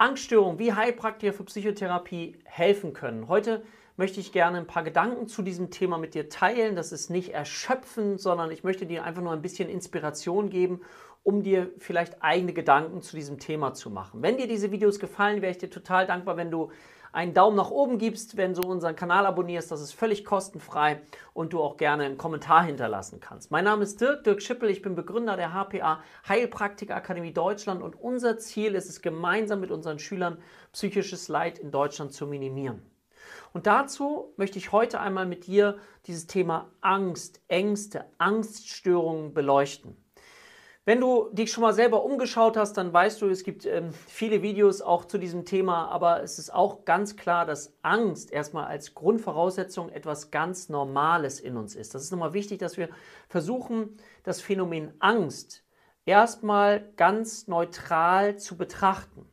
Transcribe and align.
Angststörungen 0.00 0.58
wie 0.58 0.72
Heilpraktiker 0.72 1.34
für 1.34 1.44
Psychotherapie 1.44 2.38
helfen 2.44 2.94
können. 2.94 3.28
Heute 3.28 3.62
möchte 3.98 4.18
ich 4.18 4.32
gerne 4.32 4.56
ein 4.56 4.66
paar 4.66 4.82
Gedanken 4.82 5.28
zu 5.28 5.42
diesem 5.42 5.70
Thema 5.70 5.98
mit 5.98 6.14
dir 6.14 6.30
teilen. 6.30 6.74
Das 6.74 6.90
ist 6.90 7.10
nicht 7.10 7.34
erschöpfend, 7.34 8.18
sondern 8.18 8.50
ich 8.50 8.64
möchte 8.64 8.86
dir 8.86 9.04
einfach 9.04 9.20
nur 9.20 9.32
ein 9.32 9.42
bisschen 9.42 9.68
Inspiration 9.68 10.48
geben, 10.48 10.80
um 11.22 11.42
dir 11.42 11.70
vielleicht 11.76 12.22
eigene 12.22 12.54
Gedanken 12.54 13.02
zu 13.02 13.14
diesem 13.14 13.38
Thema 13.38 13.74
zu 13.74 13.90
machen. 13.90 14.22
Wenn 14.22 14.38
dir 14.38 14.48
diese 14.48 14.72
Videos 14.72 15.00
gefallen, 15.00 15.42
wäre 15.42 15.50
ich 15.50 15.58
dir 15.58 15.68
total 15.68 16.06
dankbar, 16.06 16.38
wenn 16.38 16.50
du 16.50 16.70
einen 17.12 17.34
Daumen 17.34 17.56
nach 17.56 17.70
oben 17.70 17.98
gibst, 17.98 18.36
wenn 18.36 18.54
du 18.54 18.62
unseren 18.62 18.96
Kanal 18.96 19.26
abonnierst. 19.26 19.70
Das 19.70 19.80
ist 19.80 19.92
völlig 19.92 20.24
kostenfrei 20.24 21.00
und 21.34 21.52
du 21.52 21.60
auch 21.60 21.76
gerne 21.76 22.04
einen 22.04 22.18
Kommentar 22.18 22.64
hinterlassen 22.64 23.20
kannst. 23.20 23.50
Mein 23.50 23.64
Name 23.64 23.82
ist 23.82 24.00
Dirk, 24.00 24.24
Dirk 24.24 24.42
Schippel. 24.42 24.70
Ich 24.70 24.82
bin 24.82 24.94
Begründer 24.94 25.36
der 25.36 25.52
HPA 25.52 26.02
Heilpraktiker 26.28 26.94
Akademie 26.94 27.32
Deutschland 27.32 27.82
und 27.82 27.94
unser 28.00 28.38
Ziel 28.38 28.74
ist 28.74 28.88
es, 28.88 29.02
gemeinsam 29.02 29.60
mit 29.60 29.70
unseren 29.70 29.98
Schülern 29.98 30.38
psychisches 30.72 31.28
Leid 31.28 31.58
in 31.58 31.70
Deutschland 31.70 32.12
zu 32.12 32.26
minimieren. 32.26 32.82
Und 33.52 33.66
dazu 33.66 34.32
möchte 34.36 34.58
ich 34.58 34.72
heute 34.72 35.00
einmal 35.00 35.26
mit 35.26 35.46
dir 35.46 35.78
dieses 36.06 36.26
Thema 36.26 36.70
Angst, 36.80 37.40
Ängste, 37.48 38.04
Angststörungen 38.18 39.34
beleuchten. 39.34 39.96
Wenn 40.86 40.98
du 40.98 41.28
dich 41.32 41.52
schon 41.52 41.62
mal 41.62 41.74
selber 41.74 42.04
umgeschaut 42.04 42.56
hast, 42.56 42.72
dann 42.78 42.90
weißt 42.90 43.20
du, 43.20 43.28
es 43.28 43.44
gibt 43.44 43.66
ähm, 43.66 43.92
viele 43.92 44.40
Videos 44.40 44.80
auch 44.80 45.04
zu 45.04 45.18
diesem 45.18 45.44
Thema, 45.44 45.88
aber 45.88 46.22
es 46.22 46.38
ist 46.38 46.54
auch 46.54 46.86
ganz 46.86 47.16
klar, 47.16 47.44
dass 47.44 47.74
Angst 47.82 48.32
erstmal 48.32 48.64
als 48.64 48.94
Grundvoraussetzung 48.94 49.90
etwas 49.90 50.30
ganz 50.30 50.70
Normales 50.70 51.38
in 51.38 51.58
uns 51.58 51.76
ist. 51.76 51.94
Das 51.94 52.02
ist 52.02 52.10
nochmal 52.12 52.32
wichtig, 52.32 52.60
dass 52.60 52.78
wir 52.78 52.88
versuchen, 53.28 53.98
das 54.22 54.40
Phänomen 54.40 54.94
Angst 55.00 55.64
erstmal 56.06 56.90
ganz 56.96 57.46
neutral 57.46 58.38
zu 58.38 58.56
betrachten. 58.56 59.26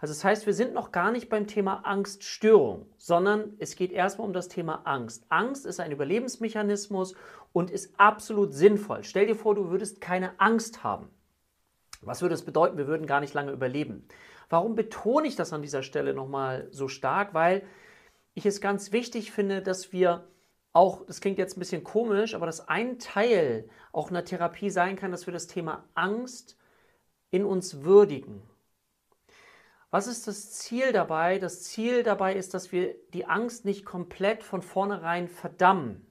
Also 0.00 0.14
das 0.14 0.22
heißt, 0.22 0.46
wir 0.46 0.54
sind 0.54 0.74
noch 0.74 0.92
gar 0.92 1.10
nicht 1.10 1.28
beim 1.28 1.48
Thema 1.48 1.84
Angststörung, 1.84 2.86
sondern 2.98 3.54
es 3.58 3.74
geht 3.74 3.90
erstmal 3.90 4.28
um 4.28 4.32
das 4.32 4.46
Thema 4.46 4.82
Angst. 4.84 5.24
Angst 5.28 5.66
ist 5.66 5.80
ein 5.80 5.90
Überlebensmechanismus 5.90 7.14
und 7.52 7.70
ist 7.70 7.98
absolut 7.98 8.54
sinnvoll. 8.54 9.04
Stell 9.04 9.26
dir 9.26 9.36
vor, 9.36 9.54
du 9.54 9.70
würdest 9.70 10.00
keine 10.00 10.38
Angst 10.40 10.84
haben. 10.84 11.08
Was 12.02 12.22
würde 12.22 12.34
das 12.34 12.44
bedeuten? 12.44 12.78
Wir 12.78 12.86
würden 12.86 13.06
gar 13.06 13.20
nicht 13.20 13.34
lange 13.34 13.52
überleben. 13.52 14.06
Warum 14.48 14.74
betone 14.74 15.26
ich 15.26 15.36
das 15.36 15.52
an 15.52 15.62
dieser 15.62 15.82
Stelle 15.82 16.14
nochmal 16.14 16.68
so 16.70 16.88
stark? 16.88 17.34
Weil 17.34 17.62
ich 18.34 18.46
es 18.46 18.60
ganz 18.60 18.92
wichtig 18.92 19.32
finde, 19.32 19.62
dass 19.62 19.92
wir 19.92 20.28
auch, 20.72 21.04
das 21.06 21.20
klingt 21.20 21.38
jetzt 21.38 21.56
ein 21.56 21.60
bisschen 21.60 21.82
komisch, 21.82 22.34
aber 22.34 22.46
dass 22.46 22.68
ein 22.68 22.98
Teil 22.98 23.68
auch 23.92 24.10
einer 24.10 24.24
Therapie 24.24 24.70
sein 24.70 24.96
kann, 24.96 25.10
dass 25.10 25.26
wir 25.26 25.32
das 25.32 25.48
Thema 25.48 25.84
Angst 25.94 26.56
in 27.30 27.44
uns 27.44 27.82
würdigen. 27.82 28.42
Was 29.90 30.06
ist 30.06 30.28
das 30.28 30.52
Ziel 30.52 30.92
dabei? 30.92 31.38
Das 31.38 31.62
Ziel 31.64 32.02
dabei 32.02 32.34
ist, 32.34 32.52
dass 32.52 32.72
wir 32.72 32.94
die 33.14 33.24
Angst 33.24 33.64
nicht 33.64 33.86
komplett 33.86 34.42
von 34.42 34.60
vornherein 34.60 35.28
verdammen. 35.28 36.06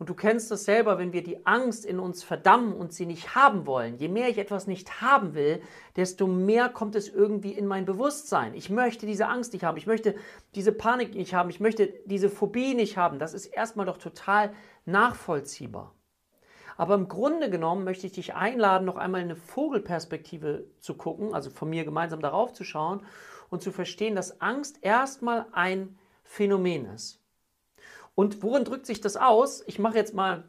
Und 0.00 0.08
du 0.08 0.14
kennst 0.14 0.50
das 0.50 0.64
selber, 0.64 0.96
wenn 0.96 1.12
wir 1.12 1.22
die 1.22 1.44
Angst 1.44 1.84
in 1.84 2.00
uns 2.00 2.22
verdammen 2.22 2.72
und 2.72 2.94
sie 2.94 3.04
nicht 3.04 3.34
haben 3.34 3.66
wollen. 3.66 3.98
Je 3.98 4.08
mehr 4.08 4.30
ich 4.30 4.38
etwas 4.38 4.66
nicht 4.66 5.02
haben 5.02 5.34
will, 5.34 5.60
desto 5.94 6.26
mehr 6.26 6.70
kommt 6.70 6.94
es 6.94 7.06
irgendwie 7.06 7.52
in 7.52 7.66
mein 7.66 7.84
Bewusstsein. 7.84 8.54
Ich 8.54 8.70
möchte 8.70 9.04
diese 9.04 9.26
Angst 9.26 9.52
nicht 9.52 9.62
haben, 9.62 9.76
ich 9.76 9.86
möchte 9.86 10.14
diese 10.54 10.72
Panik 10.72 11.14
nicht 11.14 11.34
haben, 11.34 11.50
ich 11.50 11.60
möchte 11.60 11.92
diese 12.06 12.30
Phobie 12.30 12.72
nicht 12.72 12.96
haben. 12.96 13.18
Das 13.18 13.34
ist 13.34 13.44
erstmal 13.44 13.84
doch 13.84 13.98
total 13.98 14.54
nachvollziehbar. 14.86 15.94
Aber 16.78 16.94
im 16.94 17.08
Grunde 17.08 17.50
genommen 17.50 17.84
möchte 17.84 18.06
ich 18.06 18.14
dich 18.14 18.34
einladen, 18.34 18.86
noch 18.86 18.96
einmal 18.96 19.20
eine 19.20 19.36
Vogelperspektive 19.36 20.64
zu 20.78 20.94
gucken, 20.94 21.34
also 21.34 21.50
von 21.50 21.68
mir 21.68 21.84
gemeinsam 21.84 22.22
darauf 22.22 22.54
zu 22.54 22.64
schauen 22.64 23.04
und 23.50 23.60
zu 23.60 23.70
verstehen, 23.70 24.16
dass 24.16 24.40
Angst 24.40 24.78
erstmal 24.80 25.44
ein 25.52 25.98
Phänomen 26.24 26.86
ist. 26.86 27.19
Und 28.14 28.42
worin 28.42 28.64
drückt 28.64 28.86
sich 28.86 29.00
das 29.00 29.16
aus? 29.16 29.62
Ich 29.66 29.78
mache 29.78 29.96
jetzt 29.96 30.14
mal 30.14 30.48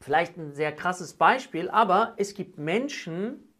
vielleicht 0.00 0.36
ein 0.36 0.52
sehr 0.52 0.72
krasses 0.72 1.14
Beispiel, 1.14 1.70
aber 1.70 2.14
es 2.16 2.34
gibt 2.34 2.58
Menschen, 2.58 3.54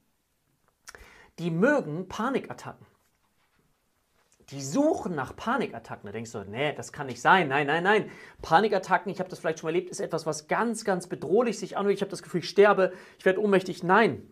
die 1.39 1.51
mögen 1.51 2.09
Panikattacken 2.09 2.87
die 4.51 4.63
suchen 4.63 5.15
nach 5.15 5.35
Panikattacken. 5.35 6.07
Da 6.07 6.13
denkst 6.13 6.33
du, 6.33 6.45
nee, 6.45 6.73
das 6.75 6.93
kann 6.93 7.07
nicht 7.07 7.21
sein. 7.21 7.49
Nein, 7.49 7.67
nein, 7.67 7.83
nein. 7.83 8.11
Panikattacken, 8.43 9.11
ich 9.11 9.19
habe 9.19 9.31
das 9.31 9.39
vielleicht 9.39 9.61
schon 9.61 9.69
erlebt, 9.69 9.91
ist 9.91 10.01
etwas, 10.01 10.27
was 10.27 10.49
ganz, 10.49 10.85
ganz 10.85 11.07
bedrohlich 11.07 11.59
sich 11.59 11.77
anhört. 11.77 11.95
Ich 11.95 12.03
habe 12.03 12.11
das 12.11 12.23
Gefühl, 12.23 12.41
ich 12.41 12.49
sterbe, 12.49 12.93
ich 13.19 13.25
werde 13.25 13.41
ohnmächtig. 13.41 13.83
Nein. 13.83 14.31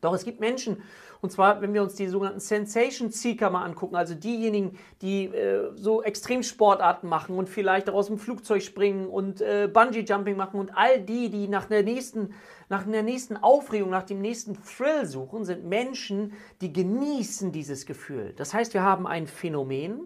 Doch 0.00 0.14
es 0.14 0.24
gibt 0.24 0.40
Menschen, 0.40 0.82
und 1.20 1.30
zwar, 1.30 1.60
wenn 1.60 1.74
wir 1.74 1.82
uns 1.82 1.94
die 1.94 2.08
sogenannten 2.08 2.40
Sensation 2.40 3.10
Seeker 3.10 3.50
mal 3.50 3.64
angucken, 3.64 3.96
also 3.96 4.14
diejenigen, 4.14 4.78
die 5.02 5.26
äh, 5.26 5.70
so 5.74 6.02
Extremsportarten 6.02 7.08
machen 7.08 7.36
und 7.36 7.48
vielleicht 7.48 7.88
auch 7.88 7.94
aus 7.94 8.06
dem 8.06 8.18
Flugzeug 8.18 8.62
springen 8.62 9.06
und 9.06 9.40
äh, 9.40 9.68
Bungee 9.72 10.00
Jumping 10.00 10.36
machen 10.36 10.60
und 10.60 10.76
all 10.76 11.00
die, 11.00 11.30
die 11.30 11.48
nach 11.48 11.66
der 11.66 11.82
nächsten 11.82 12.34
nach 12.68 12.84
der 12.84 13.04
nächsten 13.04 13.36
Aufregung, 13.36 13.90
nach 13.90 14.02
dem 14.02 14.20
nächsten 14.20 14.58
Thrill 14.64 15.06
suchen, 15.06 15.44
sind 15.44 15.64
Menschen, 15.66 16.32
die 16.60 16.72
genießen 16.72 17.52
dieses 17.52 17.86
Gefühl. 17.86 18.32
Das 18.36 18.52
heißt, 18.54 18.74
wir 18.74 18.82
haben 18.82 19.06
ein 19.06 19.28
Phänomen 19.28 20.00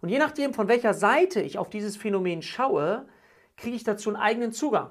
und 0.00 0.08
je 0.08 0.18
nachdem, 0.18 0.52
von 0.52 0.68
welcher 0.68 0.94
Seite 0.94 1.40
ich 1.40 1.58
auf 1.58 1.70
dieses 1.70 1.96
Phänomen 1.96 2.42
schaue, 2.42 3.06
kriege 3.56 3.76
ich 3.76 3.84
dazu 3.84 4.10
einen 4.10 4.16
eigenen 4.16 4.52
Zugang. 4.52 4.90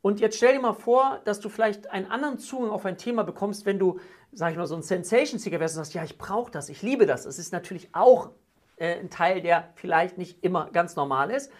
Und 0.00 0.20
jetzt 0.20 0.36
stell 0.36 0.54
dir 0.54 0.60
mal 0.60 0.74
vor, 0.74 1.20
dass 1.24 1.40
du 1.40 1.48
vielleicht 1.48 1.90
einen 1.90 2.06
anderen 2.06 2.38
Zugang 2.38 2.70
auf 2.70 2.84
ein 2.84 2.98
Thema 2.98 3.24
bekommst, 3.24 3.66
wenn 3.66 3.78
du, 3.78 3.98
sag 4.32 4.52
ich 4.52 4.56
mal, 4.56 4.66
so 4.66 4.76
ein 4.76 4.82
Sensation-Seeker 4.82 5.58
wärst 5.58 5.76
und 5.76 5.84
sagst, 5.84 5.94
ja, 5.94 6.04
ich 6.04 6.18
brauche 6.18 6.50
das, 6.50 6.68
ich 6.68 6.82
liebe 6.82 7.06
das. 7.06 7.24
Es 7.24 7.38
ist 7.38 7.52
natürlich 7.52 7.88
auch 7.92 8.30
äh, 8.76 8.98
ein 8.98 9.10
Teil, 9.10 9.42
der 9.42 9.70
vielleicht 9.74 10.18
nicht 10.18 10.44
immer 10.44 10.70
ganz 10.70 10.94
normal 10.94 11.30
ist. 11.30 11.50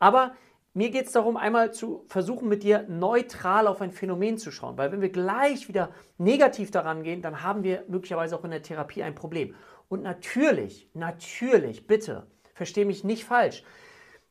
Aber 0.00 0.34
mir 0.76 0.90
geht 0.90 1.06
es 1.06 1.12
darum, 1.12 1.36
einmal 1.36 1.72
zu 1.72 2.04
versuchen, 2.08 2.48
mit 2.48 2.64
dir 2.64 2.84
neutral 2.88 3.68
auf 3.68 3.80
ein 3.80 3.92
Phänomen 3.92 4.38
zu 4.38 4.50
schauen. 4.50 4.76
Weil 4.76 4.90
wenn 4.90 5.00
wir 5.00 5.10
gleich 5.10 5.68
wieder 5.68 5.90
negativ 6.18 6.72
daran 6.72 7.04
gehen, 7.04 7.22
dann 7.22 7.42
haben 7.42 7.62
wir 7.62 7.84
möglicherweise 7.86 8.36
auch 8.36 8.44
in 8.44 8.50
der 8.50 8.62
Therapie 8.62 9.04
ein 9.04 9.14
Problem. 9.14 9.54
Und 9.88 10.02
natürlich, 10.02 10.90
natürlich, 10.92 11.86
bitte, 11.86 12.26
verstehe 12.54 12.86
mich 12.86 13.04
nicht 13.04 13.24
falsch, 13.24 13.62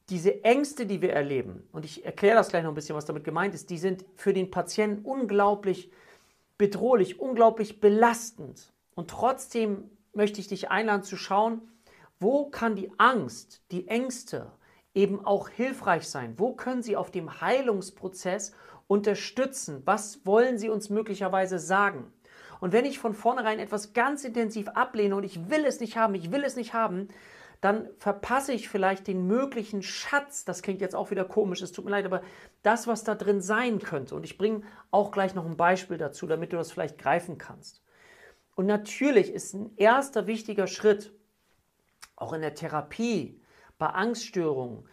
diese 0.09 0.43
Ängste, 0.43 0.85
die 0.85 1.01
wir 1.01 1.13
erleben, 1.13 1.67
und 1.71 1.85
ich 1.85 2.05
erkläre 2.05 2.35
das 2.35 2.49
gleich 2.49 2.63
noch 2.63 2.71
ein 2.71 2.75
bisschen, 2.75 2.95
was 2.95 3.05
damit 3.05 3.23
gemeint 3.23 3.53
ist, 3.53 3.69
die 3.69 3.77
sind 3.77 4.05
für 4.15 4.33
den 4.33 4.51
Patienten 4.51 5.05
unglaublich 5.05 5.91
bedrohlich, 6.57 7.19
unglaublich 7.19 7.79
belastend. 7.79 8.71
Und 8.95 9.09
trotzdem 9.09 9.89
möchte 10.13 10.39
ich 10.39 10.47
dich 10.47 10.69
einladen 10.69 11.03
zu 11.03 11.17
schauen, 11.17 11.61
wo 12.19 12.45
kann 12.45 12.75
die 12.75 12.91
Angst, 12.97 13.61
die 13.71 13.87
Ängste, 13.87 14.51
eben 14.93 15.25
auch 15.25 15.49
hilfreich 15.49 16.07
sein? 16.07 16.35
Wo 16.37 16.53
können 16.53 16.83
Sie 16.83 16.95
auf 16.95 17.11
dem 17.11 17.41
Heilungsprozess 17.41 18.53
unterstützen? 18.87 19.81
Was 19.85 20.25
wollen 20.25 20.57
Sie 20.57 20.69
uns 20.69 20.89
möglicherweise 20.89 21.59
sagen? 21.59 22.13
Und 22.59 22.71
wenn 22.71 22.85
ich 22.85 22.99
von 22.99 23.13
vornherein 23.13 23.59
etwas 23.59 23.93
ganz 23.93 24.23
intensiv 24.23 24.69
ablehne 24.69 25.15
und 25.15 25.23
ich 25.23 25.49
will 25.49 25.65
es 25.65 25.79
nicht 25.79 25.97
haben, 25.97 26.15
ich 26.15 26.31
will 26.31 26.43
es 26.43 26.55
nicht 26.55 26.73
haben, 26.73 27.09
dann 27.63 27.87
verpasse 27.97 28.51
ich 28.51 28.67
vielleicht 28.67 29.07
den 29.07 29.25
möglichen 29.25 29.83
Schatz. 29.83 30.43
Das 30.43 30.63
klingt 30.63 30.81
jetzt 30.81 30.95
auch 30.95 31.11
wieder 31.11 31.23
komisch, 31.23 31.61
es 31.61 31.71
tut 31.71 31.85
mir 31.85 31.91
leid, 31.91 32.03
aber 32.03 32.21
das, 32.61 32.87
was 32.87 33.05
da 33.05 33.15
drin 33.15 33.39
sein 33.39 33.79
könnte. 33.79 34.15
Und 34.15 34.25
ich 34.25 34.37
bringe 34.37 34.63
auch 34.91 35.11
gleich 35.11 35.33
noch 35.33 35.45
ein 35.45 35.55
Beispiel 35.55 35.97
dazu, 35.97 36.27
damit 36.27 36.51
du 36.51 36.57
das 36.57 36.73
vielleicht 36.73 36.97
greifen 36.97 37.37
kannst. 37.37 37.81
Und 38.55 38.65
natürlich 38.65 39.31
ist 39.31 39.53
ein 39.53 39.71
erster 39.77 40.27
wichtiger 40.27 40.67
Schritt, 40.67 41.13
auch 42.17 42.33
in 42.33 42.41
der 42.41 42.53
Therapie, 42.53 43.39
bei 43.77 43.87
Angststörungen 43.87 44.83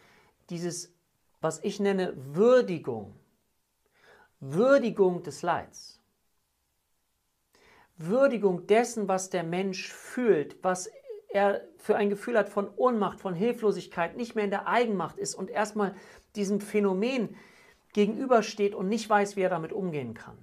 dieses, 0.49 0.95
was 1.41 1.59
ich 1.65 1.81
nenne, 1.81 2.15
Würdigung. 2.17 3.17
Würdigung 4.39 5.25
des 5.25 5.43
Leids. 5.43 6.01
Würdigung 7.97 8.69
dessen, 8.69 9.09
was 9.09 9.29
der 9.29 9.43
Mensch 9.43 9.93
fühlt, 9.93 10.63
was 10.63 10.89
er 11.31 11.63
für 11.79 11.97
ein 11.97 12.11
Gefühl 12.11 12.37
hat 12.37 12.49
von 12.49 12.69
Ohnmacht, 12.77 13.21
von 13.21 13.35
Hilflosigkeit, 13.35 14.17
nicht 14.17 14.35
mehr 14.35 14.45
in 14.45 14.51
der 14.51 14.67
Eigenmacht 14.67 15.17
ist 15.17 15.35
und 15.35 15.51
erstmal 15.51 15.95
diesem 16.35 16.61
Phänomen 16.61 17.37
gegenübersteht 17.93 18.75
und 18.75 18.89
nicht 18.89 19.09
weiß, 19.09 19.37
wie 19.37 19.43
er 19.43 19.51
damit 19.51 19.73
umgehen 19.73 20.15
kann. 20.15 20.37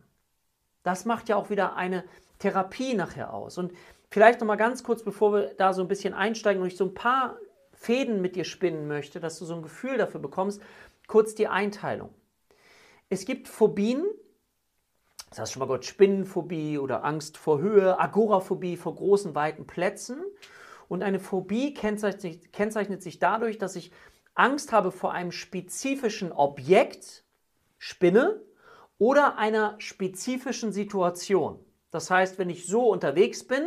Das 0.84 1.06
macht 1.06 1.30
ja 1.30 1.36
auch 1.36 1.50
wieder 1.50 1.76
eine 1.76 2.04
Therapie 2.40 2.94
nachher 2.94 3.34
aus. 3.34 3.58
Und 3.58 3.74
vielleicht 4.10 4.40
noch 4.40 4.48
mal 4.48 4.56
ganz 4.56 4.84
kurz, 4.84 5.04
bevor 5.04 5.34
wir 5.34 5.54
da 5.56 5.74
so 5.74 5.82
ein 5.82 5.88
bisschen 5.88 6.14
einsteigen 6.14 6.62
und 6.62 6.68
ich 6.68 6.78
so 6.78 6.86
ein 6.86 6.94
paar 6.94 7.38
Fäden 7.74 8.22
mit 8.22 8.36
dir 8.36 8.44
spinnen 8.44 8.88
möchte, 8.88 9.20
dass 9.20 9.38
du 9.40 9.46
so 9.46 9.56
ein 9.56 9.62
Gefühl 9.62 9.98
dafür 9.98 10.20
bekommst, 10.20 10.62
kurz 11.08 11.36
die 11.36 11.48
Einteilung. 11.48 12.14
Es 13.10 13.26
gibt 13.26 13.48
Phobien, 13.48 14.04
das 15.30 15.40
hast 15.40 15.50
du 15.50 15.54
schon 15.54 15.60
mal 15.62 15.66
gehört, 15.68 15.86
Spinnenphobie 15.86 16.78
oder 16.78 17.04
Angst 17.04 17.38
vor 17.38 17.60
Höhe, 17.60 18.00
Agoraphobie 18.00 18.78
vor 18.78 18.96
großen, 18.96 19.36
weiten 19.36 19.68
Plätzen. 19.68 20.24
Und 20.88 21.04
eine 21.04 21.20
Phobie 21.20 21.74
kennzeichnet 21.74 22.22
sich, 22.22 22.52
kennzeichnet 22.52 23.02
sich 23.02 23.20
dadurch, 23.20 23.58
dass 23.58 23.76
ich 23.76 23.92
Angst 24.36 24.72
habe 24.72 24.92
vor 24.92 25.14
einem 25.14 25.32
spezifischen 25.32 26.32
Objekt, 26.32 27.26
Spinne, 27.78 28.42
oder 29.00 29.38
einer 29.38 29.76
spezifischen 29.80 30.72
Situation. 30.72 31.60
Das 31.92 32.10
heißt, 32.10 32.40
wenn 32.40 32.50
ich 32.50 32.66
so 32.66 32.90
unterwegs 32.90 33.44
bin, 33.46 33.64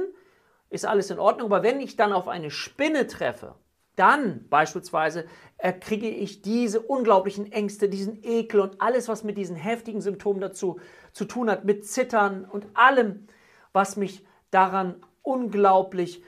ist 0.69 0.87
alles 0.87 1.11
in 1.11 1.19
Ordnung. 1.19 1.53
Aber 1.53 1.63
wenn 1.63 1.81
ich 1.81 1.97
dann 1.97 2.13
auf 2.13 2.29
eine 2.29 2.51
Spinne 2.51 3.07
treffe, 3.07 3.55
dann 3.97 4.49
beispielsweise 4.49 5.27
äh, 5.59 5.73
kriege 5.73 6.09
ich 6.09 6.43
diese 6.43 6.81
unglaublichen 6.81 7.51
Ängste, 7.53 7.89
diesen 7.89 8.23
Ekel 8.23 8.61
und 8.61 8.81
alles, 8.81 9.09
was 9.09 9.25
mit 9.25 9.37
diesen 9.37 9.57
heftigen 9.57 10.01
Symptomen 10.01 10.41
dazu 10.41 10.81
zu 11.13 11.25
tun 11.25 11.51
hat, 11.51 11.65
mit 11.65 11.87
Zittern 11.87 12.45
und 12.45 12.67
allem, 12.75 13.27
was 13.73 13.97
mich 13.97 14.25
daran 14.51 15.05
unglaublich 15.23 16.23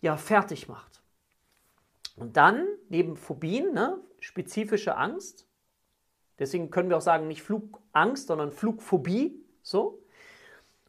ja, 0.00 0.16
fertig 0.16 0.68
macht. 0.68 1.02
Und 2.16 2.36
dann, 2.36 2.66
neben 2.88 3.16
Phobien, 3.16 3.72
ne, 3.74 3.98
spezifische 4.20 4.96
Angst, 4.96 5.46
deswegen 6.38 6.70
können 6.70 6.88
wir 6.88 6.96
auch 6.96 7.02
sagen, 7.02 7.28
nicht 7.28 7.42
Flugangst, 7.42 8.28
sondern 8.28 8.52
Flugphobie, 8.52 9.44
so. 9.62 10.02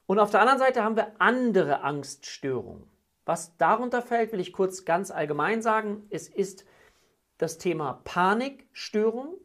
Und 0.06 0.20
auf 0.20 0.32
der 0.32 0.40
anderen 0.40 0.60
Seite 0.60 0.84
haben 0.84 0.96
wir 0.96 1.20
andere 1.20 1.82
Angststörungen. 1.82 2.88
Was 3.26 3.58
darunter 3.58 4.02
fällt, 4.02 4.32
will 4.32 4.40
ich 4.40 4.54
kurz 4.54 4.86
ganz 4.86 5.12
allgemein 5.12 5.62
sagen. 5.62 6.08
Es 6.10 6.30
ist 6.30 6.64
das 7.38 7.58
Thema 7.58 8.02
Panikstörung. 8.06 9.36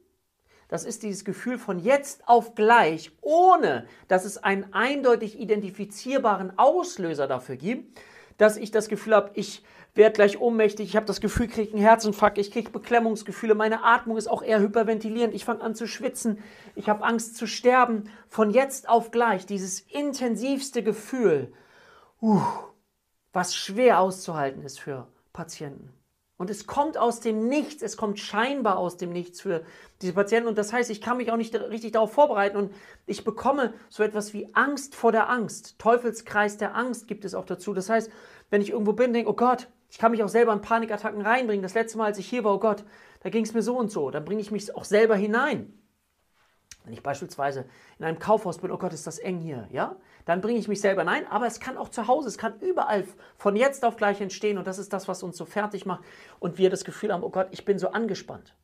Das 0.68 0.84
ist 0.84 1.02
dieses 1.02 1.24
Gefühl 1.24 1.58
von 1.58 1.80
jetzt 1.80 2.26
auf 2.28 2.54
gleich, 2.54 3.10
ohne 3.20 3.86
dass 4.06 4.24
es 4.24 4.38
einen 4.38 4.72
eindeutig 4.72 5.38
identifizierbaren 5.38 6.58
Auslöser 6.58 7.26
dafür 7.26 7.56
gibt, 7.56 8.00
dass 8.38 8.56
ich 8.56 8.70
das 8.70 8.88
Gefühl 8.88 9.14
habe, 9.14 9.30
ich 9.34 9.62
werde 9.94 10.14
gleich 10.14 10.40
ohnmächtig, 10.40 10.88
ich 10.88 10.96
habe 10.96 11.06
das 11.06 11.20
Gefühl, 11.20 11.46
ich 11.46 11.52
kriege 11.52 11.72
einen 11.72 11.82
Herzinfarkt, 11.82 12.38
ich 12.38 12.50
kriege 12.50 12.70
Beklemmungsgefühle, 12.70 13.54
meine 13.54 13.84
Atmung 13.84 14.16
ist 14.16 14.28
auch 14.28 14.42
eher 14.42 14.60
hyperventilierend, 14.60 15.34
ich 15.34 15.44
fange 15.44 15.60
an 15.62 15.74
zu 15.74 15.86
schwitzen, 15.86 16.38
ich 16.74 16.88
habe 16.88 17.04
Angst 17.04 17.36
zu 17.36 17.46
sterben. 17.46 18.04
Von 18.28 18.50
jetzt 18.50 18.88
auf 18.88 19.10
gleich 19.10 19.44
dieses 19.44 19.80
intensivste 19.80 20.82
Gefühl, 20.82 21.52
uh, 22.22 22.40
was 23.32 23.54
schwer 23.54 24.00
auszuhalten 24.00 24.62
ist 24.62 24.80
für 24.80 25.08
Patienten. 25.32 25.90
Und 26.42 26.50
es 26.50 26.66
kommt 26.66 26.98
aus 26.98 27.20
dem 27.20 27.46
Nichts, 27.46 27.84
es 27.84 27.96
kommt 27.96 28.18
scheinbar 28.18 28.76
aus 28.76 28.96
dem 28.96 29.12
Nichts 29.12 29.40
für 29.40 29.62
diese 30.00 30.12
Patienten. 30.12 30.48
Und 30.48 30.58
das 30.58 30.72
heißt, 30.72 30.90
ich 30.90 31.00
kann 31.00 31.18
mich 31.18 31.30
auch 31.30 31.36
nicht 31.36 31.54
richtig 31.54 31.92
darauf 31.92 32.12
vorbereiten 32.12 32.56
und 32.56 32.74
ich 33.06 33.22
bekomme 33.22 33.74
so 33.88 34.02
etwas 34.02 34.34
wie 34.34 34.52
Angst 34.52 34.96
vor 34.96 35.12
der 35.12 35.30
Angst. 35.30 35.78
Teufelskreis 35.78 36.56
der 36.56 36.74
Angst 36.74 37.06
gibt 37.06 37.24
es 37.24 37.36
auch 37.36 37.44
dazu. 37.44 37.74
Das 37.74 37.88
heißt, 37.88 38.10
wenn 38.50 38.60
ich 38.60 38.70
irgendwo 38.70 38.92
bin, 38.92 39.12
denke, 39.12 39.30
oh 39.30 39.34
Gott, 39.34 39.68
ich 39.88 39.98
kann 39.98 40.10
mich 40.10 40.24
auch 40.24 40.28
selber 40.28 40.52
in 40.52 40.62
Panikattacken 40.62 41.22
reinbringen. 41.22 41.62
Das 41.62 41.74
letzte 41.74 41.96
Mal, 41.96 42.06
als 42.06 42.18
ich 42.18 42.28
hier 42.28 42.42
war, 42.42 42.56
oh 42.56 42.58
Gott, 42.58 42.82
da 43.20 43.30
ging 43.30 43.44
es 43.44 43.54
mir 43.54 43.62
so 43.62 43.78
und 43.78 43.92
so. 43.92 44.10
Dann 44.10 44.24
bringe 44.24 44.40
ich 44.40 44.50
mich 44.50 44.74
auch 44.74 44.84
selber 44.84 45.14
hinein. 45.14 45.72
Wenn 46.84 46.92
ich 46.92 47.02
beispielsweise 47.02 47.64
in 47.98 48.04
einem 48.04 48.18
Kaufhaus 48.18 48.58
bin, 48.58 48.70
oh 48.72 48.78
Gott, 48.78 48.92
ist 48.92 49.06
das 49.06 49.18
eng 49.18 49.38
hier, 49.38 49.68
ja? 49.70 49.96
Dann 50.24 50.40
bringe 50.40 50.58
ich 50.58 50.68
mich 50.68 50.80
selber 50.80 51.02
hinein, 51.02 51.26
aber 51.28 51.46
es 51.46 51.60
kann 51.60 51.76
auch 51.76 51.88
zu 51.88 52.08
Hause, 52.08 52.28
es 52.28 52.38
kann 52.38 52.58
überall 52.60 53.04
von 53.36 53.56
jetzt 53.56 53.84
auf 53.84 53.96
gleich 53.96 54.20
entstehen 54.20 54.58
und 54.58 54.66
das 54.66 54.78
ist 54.78 54.92
das, 54.92 55.08
was 55.08 55.22
uns 55.22 55.36
so 55.36 55.44
fertig 55.44 55.86
macht 55.86 56.04
und 56.40 56.58
wir 56.58 56.70
das 56.70 56.84
Gefühl 56.84 57.12
haben, 57.12 57.22
oh 57.22 57.30
Gott, 57.30 57.48
ich 57.52 57.64
bin 57.64 57.78
so 57.78 57.88
angespannt. 57.88 58.54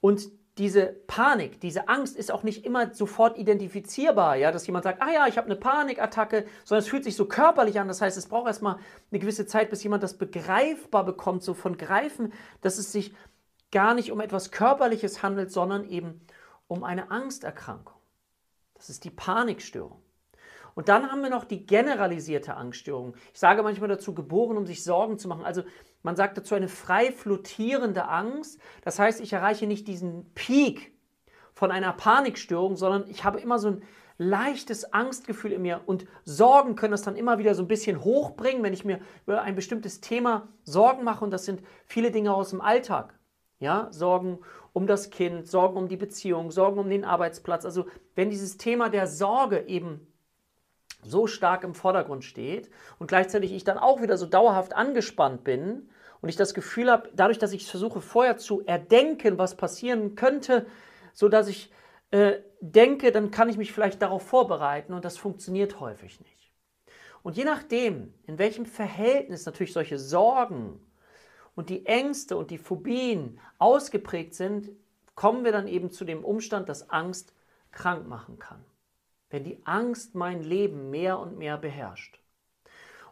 Und 0.00 0.30
diese 0.58 0.86
Panik, 1.06 1.60
diese 1.60 1.88
Angst 1.88 2.16
ist 2.16 2.30
auch 2.30 2.42
nicht 2.42 2.64
immer 2.66 2.92
sofort 2.92 3.38
identifizierbar, 3.38 4.36
ja, 4.36 4.52
dass 4.52 4.66
jemand 4.66 4.84
sagt, 4.84 5.00
ah 5.00 5.10
ja, 5.10 5.26
ich 5.26 5.38
habe 5.38 5.46
eine 5.46 5.56
Panikattacke, 5.56 6.44
sondern 6.64 6.82
es 6.82 6.88
fühlt 6.88 7.04
sich 7.04 7.16
so 7.16 7.24
körperlich 7.26 7.80
an. 7.80 7.88
Das 7.88 8.02
heißt, 8.02 8.18
es 8.18 8.26
braucht 8.26 8.46
erstmal 8.46 8.76
eine 9.10 9.20
gewisse 9.20 9.46
Zeit, 9.46 9.70
bis 9.70 9.82
jemand 9.82 10.02
das 10.02 10.18
begreifbar 10.18 11.04
bekommt, 11.04 11.42
so 11.42 11.54
von 11.54 11.78
Greifen, 11.78 12.32
dass 12.60 12.78
es 12.78 12.92
sich 12.92 13.14
gar 13.72 13.94
nicht 13.94 14.10
um 14.12 14.20
etwas 14.20 14.50
Körperliches 14.50 15.22
handelt, 15.22 15.52
sondern 15.52 15.88
eben 15.88 16.08
um 16.08 16.20
eine 16.84 17.10
Angsterkrankung. 17.10 18.00
Das 18.74 18.88
ist 18.88 19.04
die 19.04 19.10
Panikstörung. 19.10 20.02
Und 20.74 20.88
dann 20.88 21.10
haben 21.10 21.22
wir 21.22 21.30
noch 21.30 21.44
die 21.44 21.66
generalisierte 21.66 22.56
Angststörung. 22.56 23.14
Ich 23.34 23.40
sage 23.40 23.62
manchmal 23.62 23.88
dazu, 23.88 24.14
geboren, 24.14 24.56
um 24.56 24.66
sich 24.66 24.84
Sorgen 24.84 25.18
zu 25.18 25.28
machen. 25.28 25.44
Also 25.44 25.62
man 26.02 26.16
sagt 26.16 26.38
dazu 26.38 26.54
eine 26.54 26.68
frei 26.68 27.12
flottierende 27.12 28.08
Angst. 28.08 28.60
Das 28.82 28.98
heißt, 28.98 29.20
ich 29.20 29.32
erreiche 29.32 29.66
nicht 29.66 29.88
diesen 29.88 30.32
Peak 30.34 30.94
von 31.52 31.70
einer 31.70 31.92
Panikstörung, 31.92 32.76
sondern 32.76 33.04
ich 33.10 33.24
habe 33.24 33.40
immer 33.40 33.58
so 33.58 33.68
ein 33.68 33.82
leichtes 34.16 34.92
Angstgefühl 34.92 35.52
in 35.52 35.62
mir 35.62 35.82
und 35.86 36.06
Sorgen 36.24 36.76
können 36.76 36.92
das 36.92 37.02
dann 37.02 37.16
immer 37.16 37.38
wieder 37.38 37.54
so 37.54 37.62
ein 37.62 37.68
bisschen 37.68 38.04
hochbringen, 38.04 38.62
wenn 38.62 38.74
ich 38.74 38.84
mir 38.84 39.00
über 39.26 39.42
ein 39.42 39.54
bestimmtes 39.56 40.00
Thema 40.00 40.48
Sorgen 40.62 41.04
mache 41.04 41.24
und 41.24 41.30
das 41.30 41.46
sind 41.46 41.62
viele 41.86 42.10
Dinge 42.10 42.34
aus 42.34 42.50
dem 42.50 42.60
Alltag. 42.60 43.18
Ja, 43.60 43.88
Sorgen 43.90 44.38
um 44.72 44.86
das 44.86 45.10
Kind, 45.10 45.46
Sorgen 45.46 45.76
um 45.76 45.88
die 45.88 45.98
Beziehung, 45.98 46.50
Sorgen 46.50 46.78
um 46.78 46.88
den 46.88 47.04
Arbeitsplatz. 47.04 47.64
Also 47.64 47.86
wenn 48.14 48.30
dieses 48.30 48.56
Thema 48.56 48.88
der 48.88 49.06
Sorge 49.06 49.66
eben 49.68 50.06
so 51.02 51.26
stark 51.26 51.62
im 51.62 51.74
Vordergrund 51.74 52.24
steht 52.24 52.70
und 52.98 53.06
gleichzeitig 53.06 53.52
ich 53.52 53.64
dann 53.64 53.78
auch 53.78 54.02
wieder 54.02 54.16
so 54.16 54.26
dauerhaft 54.26 54.74
angespannt 54.74 55.44
bin 55.44 55.90
und 56.20 56.28
ich 56.28 56.36
das 56.36 56.54
Gefühl 56.54 56.90
habe, 56.90 57.10
dadurch, 57.14 57.38
dass 57.38 57.52
ich 57.52 57.66
versuche 57.66 58.00
vorher 58.00 58.36
zu 58.38 58.64
erdenken, 58.66 59.38
was 59.38 59.56
passieren 59.56 60.14
könnte, 60.14 60.66
so 61.12 61.28
dass 61.28 61.48
ich 61.48 61.70
äh, 62.10 62.38
denke, 62.60 63.12
dann 63.12 63.30
kann 63.30 63.48
ich 63.48 63.56
mich 63.56 63.72
vielleicht 63.72 64.02
darauf 64.02 64.22
vorbereiten 64.22 64.94
und 64.94 65.04
das 65.04 65.16
funktioniert 65.16 65.80
häufig 65.80 66.20
nicht. 66.20 66.50
Und 67.22 67.36
je 67.36 67.44
nachdem, 67.44 68.14
in 68.26 68.38
welchem 68.38 68.64
Verhältnis 68.64 69.44
natürlich 69.44 69.72
solche 69.72 69.98
Sorgen 69.98 70.80
und 71.54 71.68
die 71.68 71.86
Ängste 71.86 72.36
und 72.36 72.50
die 72.50 72.58
Phobien 72.58 73.38
ausgeprägt 73.58 74.34
sind, 74.34 74.70
kommen 75.14 75.44
wir 75.44 75.52
dann 75.52 75.68
eben 75.68 75.90
zu 75.90 76.04
dem 76.04 76.24
Umstand, 76.24 76.68
dass 76.68 76.90
Angst 76.90 77.34
krank 77.72 78.08
machen 78.08 78.38
kann. 78.38 78.64
Wenn 79.28 79.44
die 79.44 79.60
Angst 79.64 80.14
mein 80.14 80.42
Leben 80.42 80.90
mehr 80.90 81.18
und 81.18 81.38
mehr 81.38 81.56
beherrscht. 81.56 82.20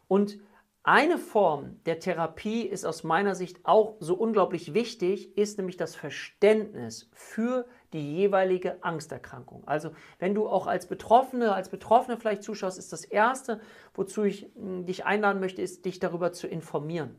Und 0.08 0.38
eine 0.82 1.18
Form 1.18 1.80
der 1.84 2.00
Therapie 2.00 2.62
ist 2.62 2.86
aus 2.86 3.04
meiner 3.04 3.34
Sicht 3.34 3.60
auch 3.64 3.96
so 4.00 4.14
unglaublich 4.14 4.72
wichtig, 4.72 5.36
ist 5.36 5.58
nämlich 5.58 5.76
das 5.76 5.94
Verständnis 5.94 7.10
für 7.12 7.66
die 7.92 8.16
jeweilige 8.16 8.82
Angsterkrankung. 8.82 9.66
Also 9.66 9.90
wenn 10.18 10.34
du 10.34 10.48
auch 10.48 10.66
als 10.66 10.86
Betroffene, 10.86 11.54
als 11.54 11.68
Betroffene 11.68 12.16
vielleicht 12.16 12.42
zuschaust, 12.42 12.78
ist 12.78 12.92
das 12.92 13.04
Erste, 13.04 13.60
wozu 13.92 14.24
ich 14.24 14.50
hm, 14.54 14.86
dich 14.86 15.04
einladen 15.04 15.40
möchte, 15.40 15.60
ist, 15.60 15.84
dich 15.84 15.98
darüber 15.98 16.32
zu 16.32 16.46
informieren. 16.46 17.16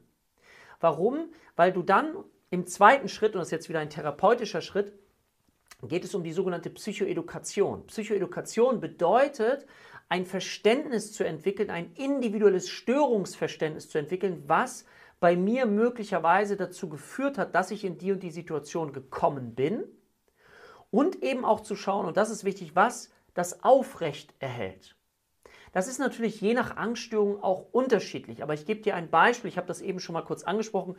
Warum? 0.80 1.30
Weil 1.56 1.72
du 1.72 1.84
dann 1.84 2.16
im 2.50 2.66
zweiten 2.66 3.10
Schritt, 3.10 3.34
und 3.34 3.40
das 3.40 3.50
ist 3.50 3.52
jetzt 3.52 3.70
wieder 3.70 3.80
ein 3.80 3.90
therapeutischer 3.90 4.62
Schritt, 4.62 4.94
geht 5.84 6.04
es 6.04 6.16
um 6.16 6.24
die 6.24 6.34
sogenannte 6.34 6.70
Psychoedukation. 6.70 7.86
Psychoedukation 7.88 8.80
bedeutet, 8.80 9.66
ein 10.10 10.26
Verständnis 10.26 11.14
zu 11.14 11.24
entwickeln, 11.24 11.70
ein 11.70 11.94
individuelles 11.94 12.68
Störungsverständnis 12.70 13.90
zu 13.90 14.00
entwickeln, 14.00 14.44
was 14.48 14.86
bei 15.20 15.36
mir 15.36 15.66
möglicherweise 15.66 16.58
dazu 16.58 16.90
geführt 16.90 17.38
hat, 17.38 17.54
dass 17.54 17.72
ich 17.72 17.86
in 17.86 17.98
die 17.98 18.12
und 18.12 18.24
die 18.24 18.32
Situation 18.32 18.94
gekommen 18.94 19.54
bin. 19.54 19.84
Und 20.92 21.22
eben 21.22 21.46
auch 21.46 21.60
zu 21.60 21.76
schauen, 21.76 22.08
und 22.08 22.18
das 22.18 22.32
ist 22.32 22.44
wichtig, 22.44 22.76
was 22.76 23.12
das 23.36 23.64
aufrecht 23.64 24.34
erhält. 24.40 24.96
Das 25.72 25.88
ist 25.88 26.00
natürlich 26.00 26.42
je 26.42 26.54
nach 26.54 26.78
Angststörung 26.78 27.44
auch 27.44 27.68
unterschiedlich, 27.72 28.42
aber 28.42 28.54
ich 28.54 28.66
gebe 28.66 28.82
dir 28.82 28.96
ein 28.96 29.10
Beispiel, 29.10 29.50
ich 29.50 29.58
habe 29.58 29.68
das 29.68 29.82
eben 29.82 30.00
schon 30.00 30.14
mal 30.14 30.24
kurz 30.24 30.44
angesprochen, 30.44 30.96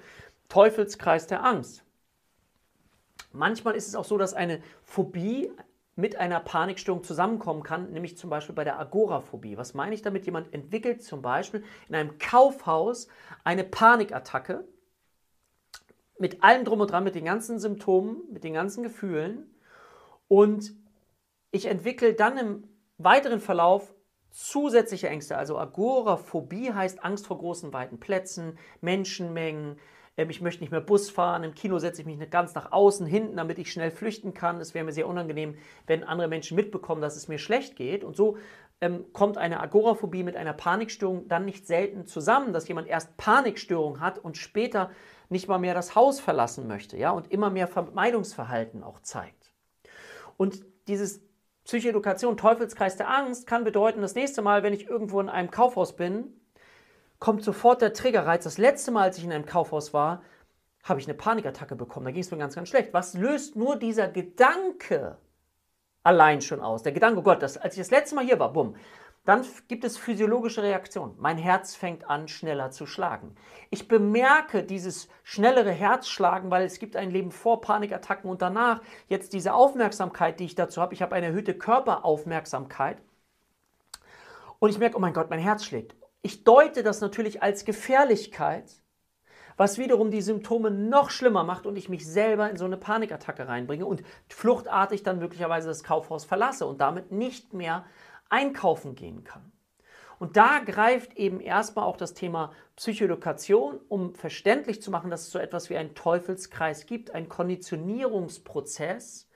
Teufelskreis 0.48 1.26
der 1.26 1.44
Angst. 1.44 1.84
Manchmal 3.32 3.74
ist 3.74 3.88
es 3.88 3.94
auch 3.94 4.04
so, 4.04 4.18
dass 4.18 4.34
eine 4.34 4.60
Phobie 4.82 5.50
mit 5.96 6.16
einer 6.16 6.40
Panikstörung 6.40 7.04
zusammenkommen 7.04 7.62
kann, 7.62 7.92
nämlich 7.92 8.16
zum 8.16 8.30
Beispiel 8.30 8.54
bei 8.54 8.64
der 8.64 8.78
Agoraphobie. 8.78 9.56
Was 9.56 9.74
meine 9.74 9.94
ich 9.94 10.02
damit? 10.02 10.24
Jemand 10.24 10.52
entwickelt 10.54 11.02
zum 11.02 11.22
Beispiel 11.22 11.62
in 11.88 11.94
einem 11.94 12.18
Kaufhaus 12.18 13.08
eine 13.44 13.64
Panikattacke 13.64 14.64
mit 16.18 16.42
allem 16.42 16.64
drum 16.64 16.80
und 16.80 16.90
dran, 16.90 17.04
mit 17.04 17.14
den 17.14 17.24
ganzen 17.24 17.58
Symptomen, 17.58 18.20
mit 18.30 18.44
den 18.44 18.54
ganzen 18.54 18.82
Gefühlen 18.82 19.50
und 20.28 20.74
ich 21.50 21.66
entwickle 21.66 22.14
dann 22.14 22.38
im 22.38 22.64
weiteren 22.98 23.40
Verlauf 23.40 23.92
zusätzliche 24.30 25.08
Ängste. 25.08 25.36
Also 25.36 25.58
Agoraphobie 25.58 26.72
heißt 26.72 27.04
Angst 27.04 27.26
vor 27.26 27.38
großen, 27.38 27.72
weiten 27.72 27.98
Plätzen, 27.98 28.58
Menschenmengen. 28.80 29.78
Ähm, 30.16 30.30
ich 30.30 30.40
möchte 30.40 30.62
nicht 30.62 30.70
mehr 30.70 30.80
Bus 30.80 31.10
fahren. 31.10 31.44
Im 31.44 31.54
Kino 31.54 31.78
setze 31.78 32.02
ich 32.02 32.06
mich 32.06 32.30
ganz 32.30 32.54
nach 32.54 32.72
außen, 32.72 33.06
hinten, 33.06 33.36
damit 33.36 33.58
ich 33.58 33.72
schnell 33.72 33.90
flüchten 33.90 34.34
kann. 34.34 34.60
Es 34.60 34.74
wäre 34.74 34.84
mir 34.84 34.92
sehr 34.92 35.08
unangenehm, 35.08 35.56
wenn 35.86 36.04
andere 36.04 36.28
Menschen 36.28 36.56
mitbekommen, 36.56 37.02
dass 37.02 37.16
es 37.16 37.28
mir 37.28 37.38
schlecht 37.38 37.76
geht. 37.76 38.04
Und 38.04 38.16
so 38.16 38.36
ähm, 38.80 39.12
kommt 39.12 39.36
eine 39.36 39.60
Agoraphobie 39.60 40.22
mit 40.22 40.36
einer 40.36 40.52
Panikstörung 40.52 41.28
dann 41.28 41.44
nicht 41.44 41.66
selten 41.66 42.06
zusammen, 42.06 42.52
dass 42.52 42.68
jemand 42.68 42.88
erst 42.88 43.16
Panikstörung 43.16 44.00
hat 44.00 44.18
und 44.18 44.36
später 44.36 44.90
nicht 45.28 45.48
mal 45.48 45.58
mehr 45.58 45.74
das 45.74 45.94
Haus 45.94 46.18
verlassen 46.18 46.66
möchte, 46.66 46.96
ja, 46.96 47.10
und 47.10 47.30
immer 47.30 47.50
mehr 47.50 47.68
Vermeidungsverhalten 47.68 48.82
auch 48.82 49.00
zeigt. 49.00 49.52
Und 50.36 50.64
dieses 50.88 51.20
Psychoedukation, 51.70 52.36
Teufelskreis 52.36 52.96
der 52.96 53.08
Angst, 53.08 53.46
kann 53.46 53.62
bedeuten, 53.62 54.00
das 54.02 54.16
nächste 54.16 54.42
Mal, 54.42 54.64
wenn 54.64 54.72
ich 54.72 54.88
irgendwo 54.88 55.20
in 55.20 55.28
einem 55.28 55.52
Kaufhaus 55.52 55.94
bin, 55.94 56.34
kommt 57.20 57.44
sofort 57.44 57.80
der 57.80 57.92
Triggerreiz. 57.92 58.42
Das 58.42 58.58
letzte 58.58 58.90
Mal, 58.90 59.04
als 59.04 59.18
ich 59.18 59.24
in 59.24 59.30
einem 59.30 59.46
Kaufhaus 59.46 59.94
war, 59.94 60.24
habe 60.82 60.98
ich 60.98 61.06
eine 61.06 61.14
Panikattacke 61.14 61.76
bekommen. 61.76 62.06
Da 62.06 62.10
ging 62.10 62.22
es 62.22 62.30
mir 62.32 62.38
ganz, 62.38 62.56
ganz 62.56 62.68
schlecht. 62.68 62.92
Was 62.92 63.14
löst 63.14 63.54
nur 63.54 63.76
dieser 63.76 64.08
Gedanke 64.08 65.18
allein 66.02 66.40
schon 66.40 66.60
aus? 66.60 66.82
Der 66.82 66.90
Gedanke, 66.90 67.20
oh 67.20 67.22
Gott, 67.22 67.40
das, 67.40 67.56
als 67.56 67.74
ich 67.74 67.80
das 67.80 67.92
letzte 67.92 68.16
Mal 68.16 68.24
hier 68.24 68.40
war, 68.40 68.52
bumm, 68.52 68.74
dann 69.24 69.44
gibt 69.68 69.84
es 69.84 69.98
physiologische 69.98 70.62
Reaktionen. 70.62 71.14
Mein 71.18 71.36
Herz 71.36 71.74
fängt 71.74 72.08
an, 72.08 72.26
schneller 72.26 72.70
zu 72.70 72.86
schlagen. 72.86 73.34
Ich 73.68 73.86
bemerke 73.86 74.62
dieses 74.62 75.08
schnellere 75.22 75.72
Herzschlagen, 75.72 76.50
weil 76.50 76.64
es 76.64 76.78
gibt 76.78 76.96
ein 76.96 77.10
Leben 77.10 77.30
vor 77.30 77.60
Panikattacken 77.60 78.30
und 78.30 78.40
danach. 78.40 78.80
Jetzt 79.08 79.34
diese 79.34 79.52
Aufmerksamkeit, 79.52 80.40
die 80.40 80.46
ich 80.46 80.54
dazu 80.54 80.80
habe. 80.80 80.94
Ich 80.94 81.02
habe 81.02 81.14
eine 81.14 81.26
erhöhte 81.26 81.54
Körperaufmerksamkeit. 81.54 83.02
Und 84.58 84.70
ich 84.70 84.78
merke, 84.78 84.96
oh 84.96 85.00
mein 85.00 85.14
Gott, 85.14 85.28
mein 85.28 85.38
Herz 85.38 85.64
schlägt. 85.64 85.94
Ich 86.22 86.44
deute 86.44 86.82
das 86.82 87.00
natürlich 87.00 87.42
als 87.42 87.64
Gefährlichkeit, 87.64 88.70
was 89.56 89.76
wiederum 89.76 90.10
die 90.10 90.22
Symptome 90.22 90.70
noch 90.70 91.10
schlimmer 91.10 91.44
macht 91.44 91.66
und 91.66 91.76
ich 91.76 91.90
mich 91.90 92.06
selber 92.06 92.48
in 92.48 92.56
so 92.56 92.64
eine 92.64 92.78
Panikattacke 92.78 93.46
reinbringe 93.46 93.84
und 93.84 94.02
fluchtartig 94.28 95.02
dann 95.02 95.18
möglicherweise 95.18 95.68
das 95.68 95.84
Kaufhaus 95.84 96.24
verlasse 96.24 96.66
und 96.66 96.80
damit 96.80 97.12
nicht 97.12 97.52
mehr 97.52 97.84
einkaufen 98.30 98.94
gehen 98.94 99.24
kann. 99.24 99.52
Und 100.18 100.36
da 100.36 100.58
greift 100.58 101.16
eben 101.16 101.40
erstmal 101.40 101.86
auch 101.86 101.96
das 101.96 102.12
Thema 102.12 102.52
Psychoedukation, 102.76 103.80
um 103.88 104.14
verständlich 104.14 104.82
zu 104.82 104.90
machen, 104.90 105.10
dass 105.10 105.22
es 105.22 105.30
so 105.30 105.38
etwas 105.38 105.70
wie 105.70 105.76
einen 105.76 105.94
Teufelskreis 105.94 106.84
gibt, 106.84 107.14
ein 107.14 107.28
Konditionierungsprozess, 107.30 109.28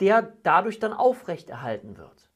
der 0.00 0.34
dadurch 0.42 0.78
dann 0.78 0.94
aufrechterhalten 0.94 1.98
wird. 1.98 2.30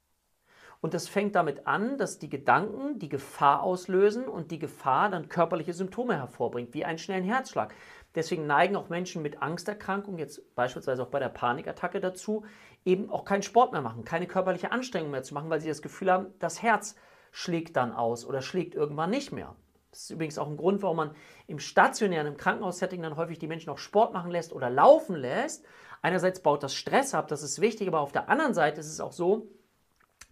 Und 0.80 0.94
das 0.94 1.08
fängt 1.08 1.34
damit 1.34 1.66
an, 1.66 1.98
dass 1.98 2.18
die 2.18 2.28
Gedanken 2.28 2.98
die 3.00 3.08
Gefahr 3.08 3.62
auslösen 3.62 4.28
und 4.28 4.52
die 4.52 4.60
Gefahr 4.60 5.10
dann 5.10 5.28
körperliche 5.28 5.72
Symptome 5.72 6.14
hervorbringt, 6.14 6.72
wie 6.72 6.84
einen 6.84 6.98
schnellen 6.98 7.24
Herzschlag. 7.24 7.74
Deswegen 8.14 8.46
neigen 8.46 8.76
auch 8.76 8.88
Menschen 8.88 9.22
mit 9.22 9.42
Angsterkrankungen, 9.42 10.18
jetzt 10.18 10.54
beispielsweise 10.54 11.02
auch 11.02 11.08
bei 11.08 11.18
der 11.18 11.30
Panikattacke 11.30 12.00
dazu, 12.00 12.44
eben 12.88 13.10
auch 13.10 13.24
keinen 13.24 13.42
Sport 13.42 13.72
mehr 13.72 13.82
machen, 13.82 14.04
keine 14.04 14.26
körperliche 14.26 14.72
Anstrengung 14.72 15.10
mehr 15.10 15.22
zu 15.22 15.34
machen, 15.34 15.50
weil 15.50 15.60
sie 15.60 15.68
das 15.68 15.82
Gefühl 15.82 16.10
haben, 16.10 16.32
das 16.38 16.62
Herz 16.62 16.96
schlägt 17.30 17.76
dann 17.76 17.92
aus 17.92 18.24
oder 18.24 18.40
schlägt 18.40 18.74
irgendwann 18.74 19.10
nicht 19.10 19.30
mehr. 19.30 19.54
Das 19.90 20.02
ist 20.02 20.10
übrigens 20.10 20.38
auch 20.38 20.48
ein 20.48 20.56
Grund, 20.56 20.82
warum 20.82 20.96
man 20.96 21.14
im 21.46 21.58
stationären, 21.58 22.26
im 22.26 22.36
Krankenhaussetting 22.36 23.02
dann 23.02 23.16
häufig 23.16 23.38
die 23.38 23.46
Menschen 23.46 23.70
auch 23.70 23.78
Sport 23.78 24.14
machen 24.14 24.30
lässt 24.30 24.52
oder 24.52 24.70
laufen 24.70 25.16
lässt. 25.16 25.64
Einerseits 26.00 26.40
baut 26.40 26.62
das 26.62 26.74
Stress 26.74 27.14
ab, 27.14 27.28
das 27.28 27.42
ist 27.42 27.60
wichtig, 27.60 27.88
aber 27.88 28.00
auf 28.00 28.12
der 28.12 28.28
anderen 28.28 28.54
Seite 28.54 28.80
ist 28.80 28.88
es 28.88 29.00
auch 29.00 29.12
so, 29.12 29.48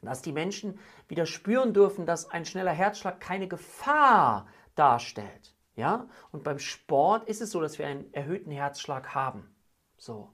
dass 0.03 0.23
die 0.23 0.33
Menschen 0.33 0.79
wieder 1.09 1.27
spüren 1.27 1.75
dürfen, 1.75 2.07
dass 2.07 2.31
ein 2.31 2.45
schneller 2.45 2.73
Herzschlag 2.73 3.21
keine 3.21 3.49
Gefahr 3.49 4.47
darstellt. 4.75 5.55
Ja? 5.75 6.09
Und 6.33 6.45
beim 6.45 6.59
Sport 6.59 7.29
ist 7.29 7.43
es 7.43 7.51
so, 7.51 7.61
dass 7.61 7.79
wir 7.79 7.87
einen 7.87 8.13
erhöhten 8.15 8.51
Herzschlag 8.51 9.15
haben. 9.15 9.55
So. 9.99 10.33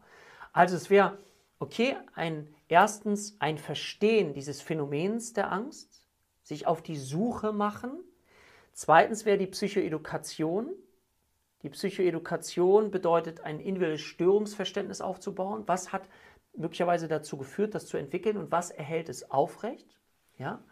Also 0.52 0.76
es 0.76 0.90
wäre 0.90 1.18
okay, 1.62 1.96
ein 2.14 2.52
erstens 2.68 3.36
ein 3.38 3.56
Verstehen 3.56 4.34
dieses 4.34 4.60
Phänomens 4.60 5.32
der 5.32 5.52
Angst, 5.52 6.04
sich 6.42 6.66
auf 6.66 6.82
die 6.82 6.96
Suche 6.96 7.52
machen. 7.52 7.92
Zweitens 8.72 9.24
wäre 9.24 9.38
die 9.38 9.46
Psychoedukation. 9.46 10.70
Die 11.62 11.70
Psychoedukation 11.70 12.90
bedeutet, 12.90 13.42
ein 13.42 13.60
individuelles 13.60 14.00
Störungsverständnis 14.00 15.00
aufzubauen. 15.00 15.62
Was 15.66 15.92
hat 15.92 16.08
möglicherweise 16.54 17.06
dazu 17.06 17.36
geführt, 17.36 17.76
das 17.76 17.86
zu 17.86 17.96
entwickeln 17.96 18.36
und 18.36 18.50
was 18.50 18.70
erhält 18.72 19.08
es 19.08 19.30
aufrecht? 19.30 20.00
Ja? 20.38 20.64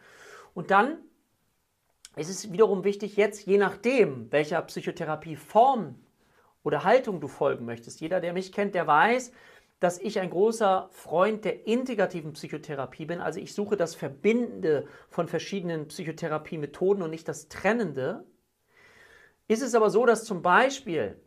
Und 0.54 0.72
dann 0.72 0.98
ist 2.16 2.30
es 2.30 2.50
wiederum 2.50 2.82
wichtig, 2.82 3.16
jetzt 3.16 3.46
je 3.46 3.58
nachdem, 3.58 4.32
welcher 4.32 4.60
Psychotherapieform 4.62 5.94
oder 6.64 6.82
Haltung 6.82 7.20
du 7.20 7.28
folgen 7.28 7.64
möchtest. 7.64 8.00
Jeder, 8.00 8.20
der 8.20 8.32
mich 8.32 8.52
kennt, 8.52 8.74
der 8.74 8.88
weiß, 8.88 9.32
dass 9.80 9.98
ich 9.98 10.20
ein 10.20 10.30
großer 10.30 10.88
Freund 10.92 11.44
der 11.44 11.66
integrativen 11.66 12.34
Psychotherapie 12.34 13.06
bin. 13.06 13.20
Also 13.20 13.40
ich 13.40 13.54
suche 13.54 13.76
das 13.76 13.94
Verbindende 13.94 14.86
von 15.08 15.26
verschiedenen 15.26 15.88
Psychotherapiemethoden 15.88 17.02
und 17.02 17.10
nicht 17.10 17.26
das 17.26 17.48
Trennende. 17.48 18.24
Ist 19.48 19.62
es 19.62 19.74
aber 19.74 19.90
so, 19.90 20.06
dass 20.06 20.24
zum 20.24 20.42
Beispiel 20.42 21.20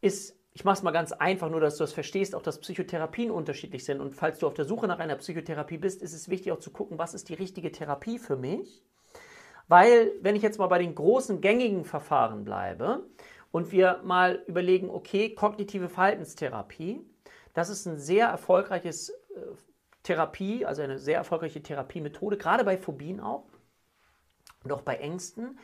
ist 0.00 0.40
ich 0.52 0.64
mache 0.64 0.74
es 0.74 0.82
mal 0.82 0.90
ganz 0.90 1.12
einfach, 1.12 1.48
nur 1.48 1.60
dass 1.60 1.76
du 1.76 1.84
das 1.84 1.92
verstehst, 1.92 2.34
auch 2.34 2.42
dass 2.42 2.58
Psychotherapien 2.58 3.30
unterschiedlich 3.30 3.84
sind. 3.84 4.00
Und 4.00 4.14
falls 4.14 4.38
du 4.38 4.46
auf 4.46 4.54
der 4.54 4.64
Suche 4.64 4.88
nach 4.88 4.98
einer 4.98 5.16
Psychotherapie 5.16 5.78
bist, 5.78 6.02
ist 6.02 6.12
es 6.12 6.28
wichtig 6.28 6.52
auch 6.52 6.58
zu 6.58 6.70
gucken, 6.70 6.98
was 6.98 7.14
ist 7.14 7.28
die 7.28 7.34
richtige 7.34 7.70
Therapie 7.70 8.18
für 8.18 8.36
mich. 8.36 8.82
Weil, 9.68 10.10
wenn 10.20 10.34
ich 10.34 10.42
jetzt 10.42 10.58
mal 10.58 10.66
bei 10.66 10.78
den 10.78 10.96
großen 10.96 11.40
gängigen 11.40 11.84
Verfahren 11.84 12.44
bleibe 12.44 13.04
und 13.52 13.70
wir 13.70 14.00
mal 14.02 14.42
überlegen, 14.48 14.90
okay, 14.90 15.34
kognitive 15.34 15.88
Verhaltenstherapie, 15.88 17.00
das 17.54 17.68
ist 17.68 17.86
ein 17.86 17.98
sehr 17.98 18.26
erfolgreiches 18.28 19.10
äh, 19.10 19.40
Therapie, 20.02 20.64
also 20.64 20.82
eine 20.82 20.98
sehr 20.98 21.16
erfolgreiche 21.16 21.62
Therapiemethode, 21.62 22.36
gerade 22.36 22.64
bei 22.64 22.78
Phobien 22.78 23.20
auch 23.20 23.44
und 24.64 24.72
auch 24.72 24.82
bei 24.82 24.96
Ängsten. 24.96 25.58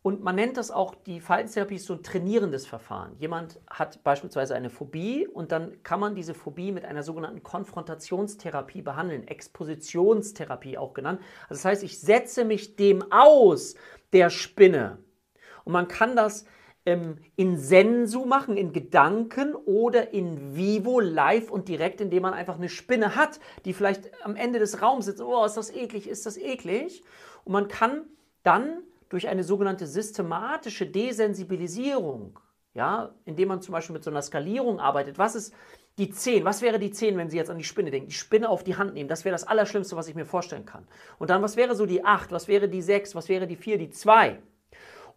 Und 0.00 0.22
man 0.22 0.36
nennt 0.36 0.56
das 0.56 0.70
auch, 0.70 0.94
die 0.94 1.20
Verhaltenstherapie 1.20 1.78
so 1.78 1.94
ein 1.94 2.02
trainierendes 2.02 2.66
Verfahren. 2.66 3.16
Jemand 3.18 3.60
hat 3.68 4.02
beispielsweise 4.04 4.54
eine 4.54 4.70
Phobie 4.70 5.26
und 5.26 5.50
dann 5.50 5.82
kann 5.82 5.98
man 5.98 6.14
diese 6.14 6.34
Phobie 6.34 6.70
mit 6.70 6.84
einer 6.84 7.02
sogenannten 7.02 7.42
Konfrontationstherapie 7.42 8.80
behandeln, 8.80 9.26
Expositionstherapie 9.26 10.78
auch 10.78 10.94
genannt. 10.94 11.20
Also 11.48 11.62
das 11.62 11.64
heißt, 11.64 11.82
ich 11.82 12.00
setze 12.00 12.44
mich 12.44 12.76
dem 12.76 13.10
aus, 13.10 13.74
der 14.12 14.30
Spinne. 14.30 14.98
Und 15.64 15.72
man 15.72 15.88
kann 15.88 16.14
das 16.14 16.46
ähm, 16.88 17.18
in 17.36 17.58
Sensu 17.58 18.24
machen, 18.24 18.56
in 18.56 18.72
Gedanken 18.72 19.54
oder 19.54 20.14
in 20.14 20.56
vivo, 20.56 21.00
live 21.00 21.50
und 21.50 21.68
direkt, 21.68 22.00
indem 22.00 22.22
man 22.22 22.32
einfach 22.32 22.56
eine 22.56 22.70
Spinne 22.70 23.14
hat, 23.14 23.40
die 23.66 23.74
vielleicht 23.74 24.10
am 24.24 24.36
Ende 24.36 24.58
des 24.58 24.80
Raums 24.80 25.04
sitzt. 25.04 25.20
Oh, 25.20 25.44
ist 25.44 25.58
das 25.58 25.70
eklig, 25.70 26.08
ist 26.08 26.24
das 26.24 26.38
eklig? 26.38 27.04
Und 27.44 27.52
man 27.52 27.68
kann 27.68 28.06
dann 28.42 28.78
durch 29.10 29.28
eine 29.28 29.44
sogenannte 29.44 29.86
systematische 29.86 30.86
Desensibilisierung, 30.86 32.40
ja, 32.72 33.14
indem 33.26 33.48
man 33.48 33.60
zum 33.60 33.72
Beispiel 33.72 33.92
mit 33.92 34.04
so 34.04 34.10
einer 34.10 34.22
Skalierung 34.22 34.80
arbeitet. 34.80 35.18
Was 35.18 35.34
ist 35.34 35.52
die 35.98 36.08
10? 36.08 36.46
Was 36.46 36.62
wäre 36.62 36.78
die 36.78 36.90
10, 36.90 37.18
wenn 37.18 37.28
Sie 37.28 37.36
jetzt 37.36 37.50
an 37.50 37.58
die 37.58 37.64
Spinne 37.64 37.90
denken? 37.90 38.08
Die 38.08 38.14
Spinne 38.14 38.48
auf 38.48 38.64
die 38.64 38.76
Hand 38.76 38.94
nehmen, 38.94 39.10
das 39.10 39.26
wäre 39.26 39.34
das 39.34 39.44
Allerschlimmste, 39.44 39.94
was 39.94 40.08
ich 40.08 40.14
mir 40.14 40.24
vorstellen 40.24 40.64
kann. 40.64 40.88
Und 41.18 41.28
dann, 41.28 41.42
was 41.42 41.56
wäre 41.56 41.74
so 41.74 41.84
die 41.84 42.02
8? 42.02 42.32
Was 42.32 42.48
wäre 42.48 42.66
die 42.66 42.80
6? 42.80 43.14
Was 43.14 43.28
wäre 43.28 43.46
die 43.46 43.56
4? 43.56 43.76
Die 43.76 43.90
2? 43.90 44.38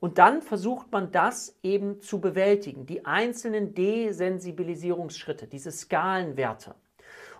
Und 0.01 0.17
dann 0.17 0.41
versucht 0.41 0.91
man 0.91 1.13
das 1.13 1.57
eben 1.63 2.01
zu 2.01 2.19
bewältigen, 2.19 2.85
die 2.85 3.05
einzelnen 3.05 3.73
Desensibilisierungsschritte, 3.73 5.47
diese 5.47 5.71
Skalenwerte. 5.71 6.75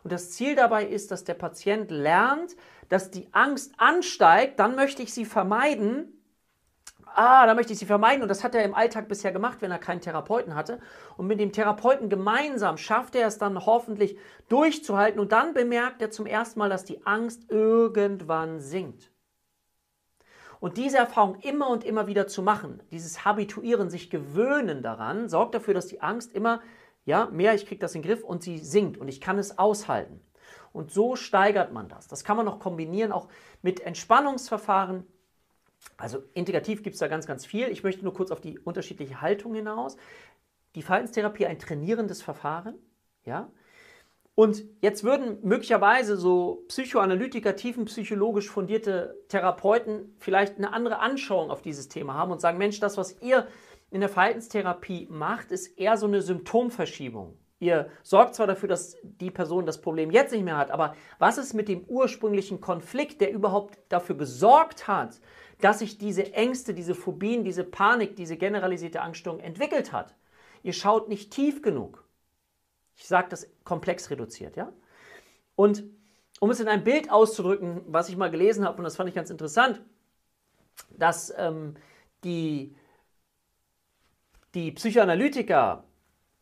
Und 0.04 0.14
das 0.14 0.32
Ziel 0.32 0.56
dabei 0.56 0.86
ist, 0.86 1.12
dass 1.12 1.26
der 1.26 1.34
Patient 1.34 1.92
lernt, 1.92 2.56
dass 2.88 3.12
die 3.12 3.28
Angst 3.34 3.74
ansteigt, 3.78 4.60
dann 4.60 4.76
möchte 4.76 5.04
ich 5.04 5.14
sie 5.14 5.26
vermeiden 5.26 6.22
ah, 7.16 7.46
da 7.46 7.54
möchte 7.54 7.74
ich 7.74 7.80
sie 7.80 7.86
vermeiden. 7.86 8.22
Und 8.22 8.30
das 8.30 8.44
hat 8.44 8.56
er 8.56 8.64
im 8.64 8.76
Alltag 8.76 9.08
bisher 9.08 9.32
gemacht, 9.32 9.58
wenn 9.62 9.72
er 9.72 9.80
keinen 9.80 10.02
Therapeuten 10.02 10.56
hatte. 10.56 10.80
Und 11.18 11.28
mit 11.28 11.40
dem 11.40 11.52
Therapeuten 11.52 12.10
gemeinsam 12.10 12.78
schafft 12.78 13.16
er 13.16 13.28
es 13.28 13.38
dann 13.38 13.66
hoffentlich 13.66 14.18
durchzuhalten. 14.50 15.20
Und 15.20 15.32
dann 15.32 15.54
bemerkt 15.54 16.02
er 16.02 16.12
zum 16.12 16.26
ersten 16.26 16.60
Mal, 16.60 16.70
dass 16.70 16.86
die 16.86 17.06
Angst 17.06 17.50
irgendwann 17.50 18.60
sinkt. 18.60 19.12
Und 20.62 20.78
diese 20.78 21.00
Erfahrung 21.00 21.40
immer 21.42 21.70
und 21.70 21.84
immer 21.84 22.06
wieder 22.06 22.28
zu 22.28 22.44
machen, 22.44 22.84
dieses 22.92 23.26
Habituieren, 23.26 23.90
sich 23.90 24.12
gewöhnen 24.12 24.84
daran, 24.84 25.28
sorgt 25.28 25.56
dafür, 25.56 25.74
dass 25.74 25.88
die 25.88 26.02
Angst 26.02 26.34
immer, 26.34 26.62
ja, 27.04 27.26
mehr, 27.32 27.56
ich 27.56 27.66
kriege 27.66 27.80
das 27.80 27.96
in 27.96 28.04
den 28.04 28.08
Griff 28.08 28.24
und 28.24 28.44
sie 28.44 28.60
sinkt 28.60 29.00
und 29.00 29.08
ich 29.08 29.20
kann 29.20 29.40
es 29.40 29.58
aushalten. 29.58 30.22
Und 30.72 30.92
so 30.92 31.16
steigert 31.16 31.74
man 31.74 31.90
das. 31.90 32.08
Das 32.08 32.24
kann 32.24 32.38
man 32.38 32.46
noch 32.46 32.60
kombinieren, 32.60 33.12
auch 33.12 33.28
mit 33.64 33.80
Entspannungsverfahren, 33.80 35.08
also 35.98 36.22
integrativ 36.36 36.84
gibt 36.84 36.94
es 36.94 37.00
da 37.00 37.08
ganz, 37.08 37.26
ganz 37.26 37.44
viel. 37.44 37.68
Ich 37.70 37.82
möchte 37.82 38.04
nur 38.04 38.14
kurz 38.14 38.30
auf 38.30 38.40
die 38.40 38.60
unterschiedliche 38.60 39.20
Haltung 39.20 39.56
hinaus. 39.56 39.98
Die 40.76 40.84
Verhaltenstherapie 40.84 41.48
ein 41.48 41.58
trainierendes 41.58 42.22
Verfahren, 42.22 42.76
ja. 43.26 43.50
Und 44.36 44.64
jetzt 44.82 45.04
würden 45.04 45.40
möglicherweise 45.44 46.16
so 46.16 46.64
Psychoanalytiker, 46.68 47.56
tiefenpsychologisch 47.56 48.50
fundierte 48.50 49.16
Therapeuten 49.28 50.16
vielleicht 50.20 50.58
eine 50.58 50.74
andere 50.74 51.00
Anschauung 51.00 51.52
auf 51.52 51.62
dieses 51.62 51.90
Thema 51.90 52.14
haben 52.14 52.32
und 52.32 52.40
sagen, 52.40 52.58
Mensch, 52.58 52.80
das, 52.80 52.98
was 52.98 53.22
ihr 53.22 53.48
in 53.92 54.00
der 54.00 54.10
Verhaltenstherapie 54.10 55.08
macht, 55.12 55.52
ist 55.52 55.78
eher 55.78 55.98
so 55.98 56.08
eine 56.08 56.22
Symptomverschiebung. 56.22 57.38
Ihr 57.60 57.90
sorgt 58.02 58.34
zwar 58.34 58.48
dafür, 58.48 58.70
dass 58.70 58.98
die 59.04 59.30
Person 59.30 59.68
das 59.68 59.82
Problem 59.82 60.10
jetzt 60.10 60.32
nicht 60.32 60.44
mehr 60.44 60.58
hat, 60.58 60.72
aber 60.72 60.96
was 61.20 61.38
ist 61.38 61.54
mit 61.54 61.68
dem 61.68 61.84
ursprünglichen 61.84 62.60
Konflikt, 62.60 63.22
der 63.22 63.32
überhaupt 63.32 63.78
dafür 63.90 64.18
gesorgt 64.18 64.88
hat, 64.88 65.20
dass 65.60 65.80
sich 65.80 66.00
diese 66.00 66.34
Ängste, 66.34 66.74
diese 66.74 66.96
Phobien, 66.96 67.44
diese 67.44 67.64
Panik, 67.64 68.16
diese 68.16 68.36
generalisierte 68.38 69.02
Angststörung 69.02 69.40
entwickelt 69.42 69.94
hat. 69.94 70.16
Ihr 70.64 70.74
schaut 70.74 71.08
nicht 71.08 71.32
tief 71.32 71.62
genug. 71.62 72.04
Ich 72.96 73.08
sage 73.08 73.30
das 73.30 73.50
komplex 73.64 74.10
reduziert, 74.10 74.56
ja? 74.56 74.72
Und 75.56 75.84
um 76.40 76.50
es 76.50 76.60
in 76.60 76.68
ein 76.68 76.84
Bild 76.84 77.12
auszudrücken, 77.12 77.82
was 77.88 78.10
ich 78.10 78.18
mal 78.18 78.32
gelesen 78.32 78.66
habe, 78.66 78.78
und 78.78 78.84
das 78.84 78.96
fand 78.96 79.10
ich 79.10 79.16
ganz 79.16 79.30
interessant, 79.30 79.82
dass 80.98 81.34
ähm, 81.38 81.76
die, 82.24 82.76
die 84.56 84.72
Psychoanalytiker 84.72 85.84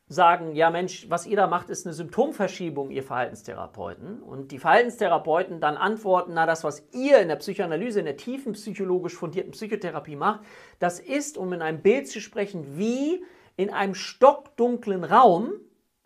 sagen, 0.08 0.56
ja 0.56 0.72
Mensch, 0.72 1.08
was 1.10 1.27
ihr 1.27 1.38
da 1.38 1.46
macht, 1.46 1.70
ist 1.70 1.86
eine 1.86 1.94
Symptomverschiebung, 1.94 2.89
ihr 2.89 3.03
Verhaltenstherapeuten. 3.03 4.24
Und 4.24 4.51
die 4.51 4.58
Verhaltenstherapeuten 4.58 5.62
dann 5.62 5.77
antworten, 5.77 6.34
na 6.34 6.48
das, 6.48 6.63
was 6.63 6.84
ihr 6.94 7.20
in 7.20 7.27
der 7.27 7.36
Psychoanalyse, 7.36 8.00
in 8.00 8.06
der 8.06 8.18
tiefen 8.18 8.53
psychologisch 8.53 9.15
fundierten 9.15 9.51
Psychotherapie 9.51 10.15
macht, 10.15 10.41
das 10.79 11.00
ist, 11.00 11.38
um 11.38 11.53
in 11.53 11.62
einem 11.62 11.82
Bild 11.82 12.08
zu 12.08 12.22
sprechen, 12.22 12.77
wie 12.77 13.24
in 13.56 13.70
einem 13.70 13.94
stockdunklen 13.94 15.03
Raum, 15.03 15.51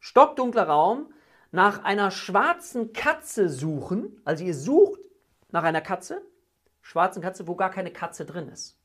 stockdunkler 0.03 0.67
Raum, 0.67 1.13
nach 1.51 1.85
einer 1.85 2.11
schwarzen 2.11 2.91
Katze 2.91 3.47
suchen. 3.47 4.19
Also 4.25 4.43
ihr 4.43 4.53
sucht 4.53 4.99
nach 5.49 5.63
einer 5.63 5.79
Katze, 5.79 6.21
schwarzen 6.81 7.21
Katze, 7.21 7.47
wo 7.47 7.55
gar 7.55 7.71
keine 7.71 7.89
Katze 7.89 8.25
drin 8.25 8.49
ist. 8.49 8.77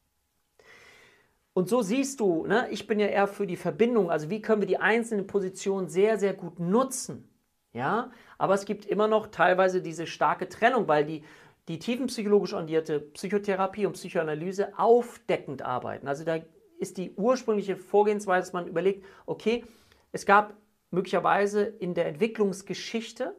Und 1.55 1.69
so 1.69 1.83
siehst 1.83 2.21
du, 2.21 2.47
ne, 2.47 2.69
ich 2.71 2.87
bin 2.87 3.01
ja 3.01 3.09
eher 3.09 3.27
für 3.27 3.49
die 3.49 3.57
Verbindung, 3.57 4.13
also 4.13 4.31
wie 4.31 4.41
können 4.41 4.63
wir 4.63 4.69
die 4.69 4.79
einzelnen 4.79 5.27
Positionen 5.27 5.89
sehr, 5.89 6.19
sehr 6.19 6.35
gut 6.35 6.61
nutzen. 6.61 7.29
Ja, 7.73 8.13
aber 8.39 8.55
es 8.55 8.65
gibt 8.65 8.87
immer 8.87 9.09
noch 9.09 9.27
teilweise 9.27 9.83
diese 9.83 10.07
starke 10.07 10.49
Trennung, 10.49 10.87
weil 10.87 11.05
die, 11.05 11.25
die 11.67 11.81
tiefenpsychologisch 11.81 12.55
orientierte 12.55 13.01
Psychotherapie 13.01 13.87
und 13.87 13.95
Psychoanalyse 13.95 14.79
aufdeckend 14.79 15.63
arbeiten. 15.63 16.07
Also 16.07 16.25
da 16.25 16.39
ist 16.79 16.97
die 16.97 17.13
ursprüngliche 17.17 17.77
Vorgehensweise, 17.77 18.47
dass 18.47 18.53
man 18.53 18.69
überlegt, 18.69 19.05
okay, 19.27 19.65
es 20.13 20.25
gab 20.25 20.55
möglicherweise 20.91 21.63
in 21.63 21.95
der 21.95 22.07
Entwicklungsgeschichte 22.07 23.37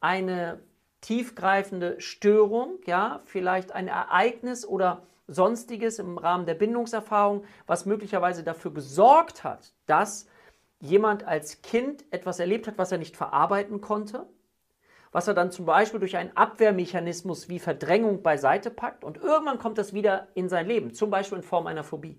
eine 0.00 0.60
tiefgreifende 1.00 2.00
Störung, 2.00 2.78
ja, 2.86 3.20
vielleicht 3.24 3.72
ein 3.72 3.88
Ereignis 3.88 4.66
oder 4.66 5.02
Sonstiges 5.28 5.98
im 5.98 6.18
Rahmen 6.18 6.46
der 6.46 6.54
Bindungserfahrung, 6.54 7.44
was 7.66 7.86
möglicherweise 7.86 8.44
dafür 8.44 8.72
gesorgt 8.72 9.44
hat, 9.44 9.72
dass 9.86 10.28
jemand 10.78 11.24
als 11.24 11.62
Kind 11.62 12.04
etwas 12.10 12.38
erlebt 12.38 12.66
hat, 12.66 12.78
was 12.78 12.92
er 12.92 12.98
nicht 12.98 13.16
verarbeiten 13.16 13.80
konnte, 13.80 14.26
was 15.12 15.26
er 15.26 15.34
dann 15.34 15.50
zum 15.50 15.64
Beispiel 15.64 16.00
durch 16.00 16.16
einen 16.16 16.36
Abwehrmechanismus 16.36 17.48
wie 17.48 17.58
Verdrängung 17.58 18.22
beiseite 18.22 18.70
packt 18.70 19.02
und 19.02 19.16
irgendwann 19.16 19.58
kommt 19.58 19.78
das 19.78 19.94
wieder 19.94 20.28
in 20.34 20.48
sein 20.48 20.66
Leben, 20.66 20.92
zum 20.92 21.10
Beispiel 21.10 21.38
in 21.38 21.44
Form 21.44 21.66
einer 21.66 21.84
Phobie. 21.84 22.18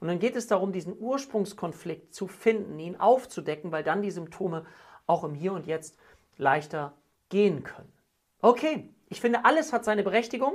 Und 0.00 0.08
dann 0.08 0.18
geht 0.18 0.36
es 0.36 0.46
darum, 0.46 0.72
diesen 0.72 0.98
Ursprungskonflikt 0.98 2.14
zu 2.14 2.26
finden, 2.26 2.78
ihn 2.78 2.96
aufzudecken, 2.96 3.72
weil 3.72 3.82
dann 3.82 4.02
die 4.02 4.10
Symptome 4.10 4.64
auch 5.06 5.24
im 5.24 5.34
Hier 5.34 5.52
und 5.52 5.66
Jetzt 5.66 5.96
leichter 6.36 6.94
gehen 7.28 7.62
können. 7.62 7.92
Okay, 8.40 8.90
ich 9.08 9.20
finde, 9.20 9.44
alles 9.44 9.72
hat 9.72 9.84
seine 9.84 10.02
Berechtigung. 10.02 10.54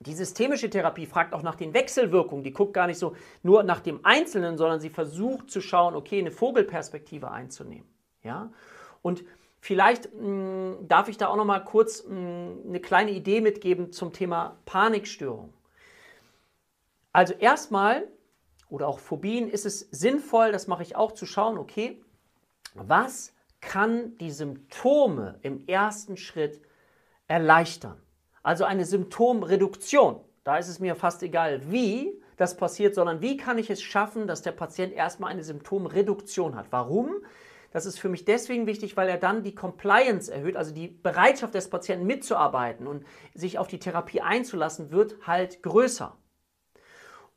Die 0.00 0.12
systemische 0.12 0.68
Therapie 0.68 1.06
fragt 1.06 1.32
auch 1.32 1.42
nach 1.42 1.54
den 1.54 1.72
Wechselwirkungen. 1.72 2.44
Die 2.44 2.52
guckt 2.52 2.74
gar 2.74 2.86
nicht 2.86 2.98
so 2.98 3.14
nur 3.42 3.62
nach 3.62 3.80
dem 3.80 4.04
Einzelnen, 4.04 4.58
sondern 4.58 4.80
sie 4.80 4.90
versucht 4.90 5.50
zu 5.50 5.60
schauen, 5.60 5.94
okay, 5.94 6.18
eine 6.18 6.30
Vogelperspektive 6.30 7.30
einzunehmen. 7.30 7.88
Ja? 8.22 8.52
Und 9.02 9.24
vielleicht 9.60 10.12
mh, 10.12 10.20
hm, 10.20 10.88
darf 10.88 11.08
ich 11.08 11.16
da 11.16 11.28
auch 11.28 11.36
noch 11.36 11.44
mal 11.44 11.60
kurz 11.60 12.04
mh, 12.04 12.10
hm, 12.10 12.62
eine 12.68 12.80
kleine 12.80 13.12
Idee 13.12 13.40
mitgeben 13.40 13.92
zum 13.92 14.12
Thema 14.12 14.58
Panikstörung. 14.66 15.54
Also 17.12 17.32
erstmal 17.34 18.08
oder 18.68 18.88
auch 18.88 18.98
Phobien 18.98 19.48
ist 19.48 19.66
es 19.66 19.80
sinnvoll, 19.90 20.52
das 20.52 20.66
mache 20.66 20.82
ich 20.82 20.96
auch, 20.96 21.12
zu 21.12 21.26
schauen, 21.26 21.58
okay, 21.58 22.02
was 22.74 23.32
kann 23.60 24.16
die 24.18 24.30
Symptome 24.30 25.38
im 25.42 25.66
ersten 25.66 26.16
Schritt 26.16 26.60
erleichtern? 27.28 28.00
Also 28.42 28.64
eine 28.64 28.84
Symptomreduktion. 28.84 30.20
Da 30.44 30.58
ist 30.58 30.68
es 30.68 30.78
mir 30.78 30.94
fast 30.94 31.22
egal, 31.22 31.70
wie 31.70 32.20
das 32.36 32.56
passiert, 32.56 32.94
sondern 32.94 33.22
wie 33.22 33.36
kann 33.36 33.58
ich 33.58 33.70
es 33.70 33.80
schaffen, 33.80 34.26
dass 34.26 34.42
der 34.42 34.52
Patient 34.52 34.92
erstmal 34.92 35.30
eine 35.30 35.44
Symptomreduktion 35.44 36.56
hat. 36.56 36.66
Warum? 36.70 37.10
Das 37.70 37.86
ist 37.86 37.98
für 37.98 38.08
mich 38.08 38.24
deswegen 38.24 38.66
wichtig, 38.66 38.96
weil 38.96 39.08
er 39.08 39.16
dann 39.16 39.42
die 39.42 39.54
Compliance 39.54 40.32
erhöht, 40.32 40.56
also 40.56 40.72
die 40.72 40.88
Bereitschaft 40.88 41.54
des 41.54 41.70
Patienten 41.70 42.06
mitzuarbeiten 42.06 42.86
und 42.86 43.04
sich 43.34 43.58
auf 43.58 43.66
die 43.66 43.78
Therapie 43.78 44.20
einzulassen, 44.20 44.92
wird 44.92 45.26
halt 45.26 45.62
größer. 45.62 46.16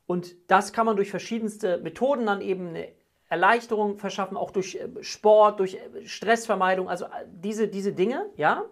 Und 0.08 0.50
das 0.50 0.72
kann 0.72 0.86
man 0.86 0.96
durch 0.96 1.10
verschiedenste 1.10 1.76
Methoden 1.78 2.24
dann 2.24 2.40
eben 2.40 2.68
eine 2.68 2.88
Erleichterung 3.28 3.98
verschaffen, 3.98 4.38
auch 4.38 4.50
durch 4.50 4.76
äh, 4.76 4.88
Sport, 5.02 5.60
durch 5.60 5.74
äh, 5.74 6.06
Stressvermeidung, 6.06 6.88
also 6.88 7.04
äh, 7.04 7.26
diese, 7.30 7.68
diese 7.68 7.92
Dinge, 7.92 8.24
ja. 8.36 8.64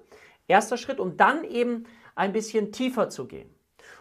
Erster 0.49 0.79
Schritt, 0.79 0.99
um 0.99 1.18
dann 1.18 1.44
eben 1.44 1.85
ein 2.14 2.33
bisschen 2.33 2.72
tiefer 2.72 3.11
zu 3.11 3.27
gehen. 3.27 3.55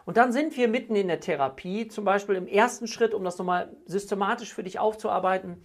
Und 0.06 0.16
dann 0.16 0.32
sind 0.32 0.56
wir 0.56 0.70
mitten 0.70 0.96
in 0.96 1.10
der 1.10 1.20
Therapie, 1.20 1.90
zum 1.90 2.06
Beispiel 2.06 2.36
im 2.36 2.48
ersten 2.48 2.88
Schritt, 2.88 3.14
um 3.14 3.26
das 3.26 3.38
nochmal 3.38 3.76
systematisch 3.86 4.54
für 4.54 4.64
dich 4.64 4.80
aufzuarbeiten, 4.80 5.62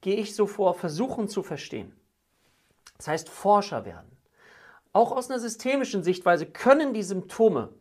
gehe 0.00 0.16
ich 0.16 0.34
so 0.34 0.48
vor, 0.48 0.74
versuchen 0.74 1.28
zu 1.28 1.44
verstehen. 1.44 1.94
Das 2.96 3.06
heißt, 3.06 3.28
Forscher 3.28 3.84
werden. 3.84 4.10
Auch 4.92 5.12
aus 5.12 5.30
einer 5.30 5.38
systemischen 5.38 6.02
Sichtweise 6.02 6.46
können 6.46 6.94
die 6.94 7.04
Symptome, 7.04 7.72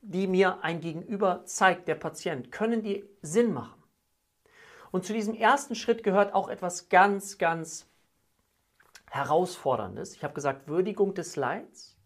die 0.00 0.26
mir 0.26 0.62
ein 0.62 0.80
Gegenüber 0.80 1.44
zeigt, 1.44 1.88
der 1.88 1.94
Patient, 1.94 2.52
können 2.52 2.82
die 2.82 3.04
Sinn 3.22 3.52
machen. 3.52 3.82
Und 4.90 5.04
zu 5.04 5.12
diesem 5.12 5.34
ersten 5.34 5.74
Schritt 5.74 6.02
gehört 6.02 6.34
auch 6.34 6.48
etwas 6.48 6.88
ganz, 6.88 7.38
ganz 7.38 7.86
Herausforderndes. 9.10 10.14
Ich 10.14 10.24
habe 10.24 10.34
gesagt, 10.34 10.68
Würdigung 10.68 11.14
des 11.14 11.36
Leids 11.36 11.96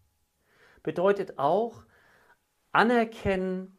bedeutet 0.83 1.39
auch 1.39 1.83
anerkennen, 2.71 3.77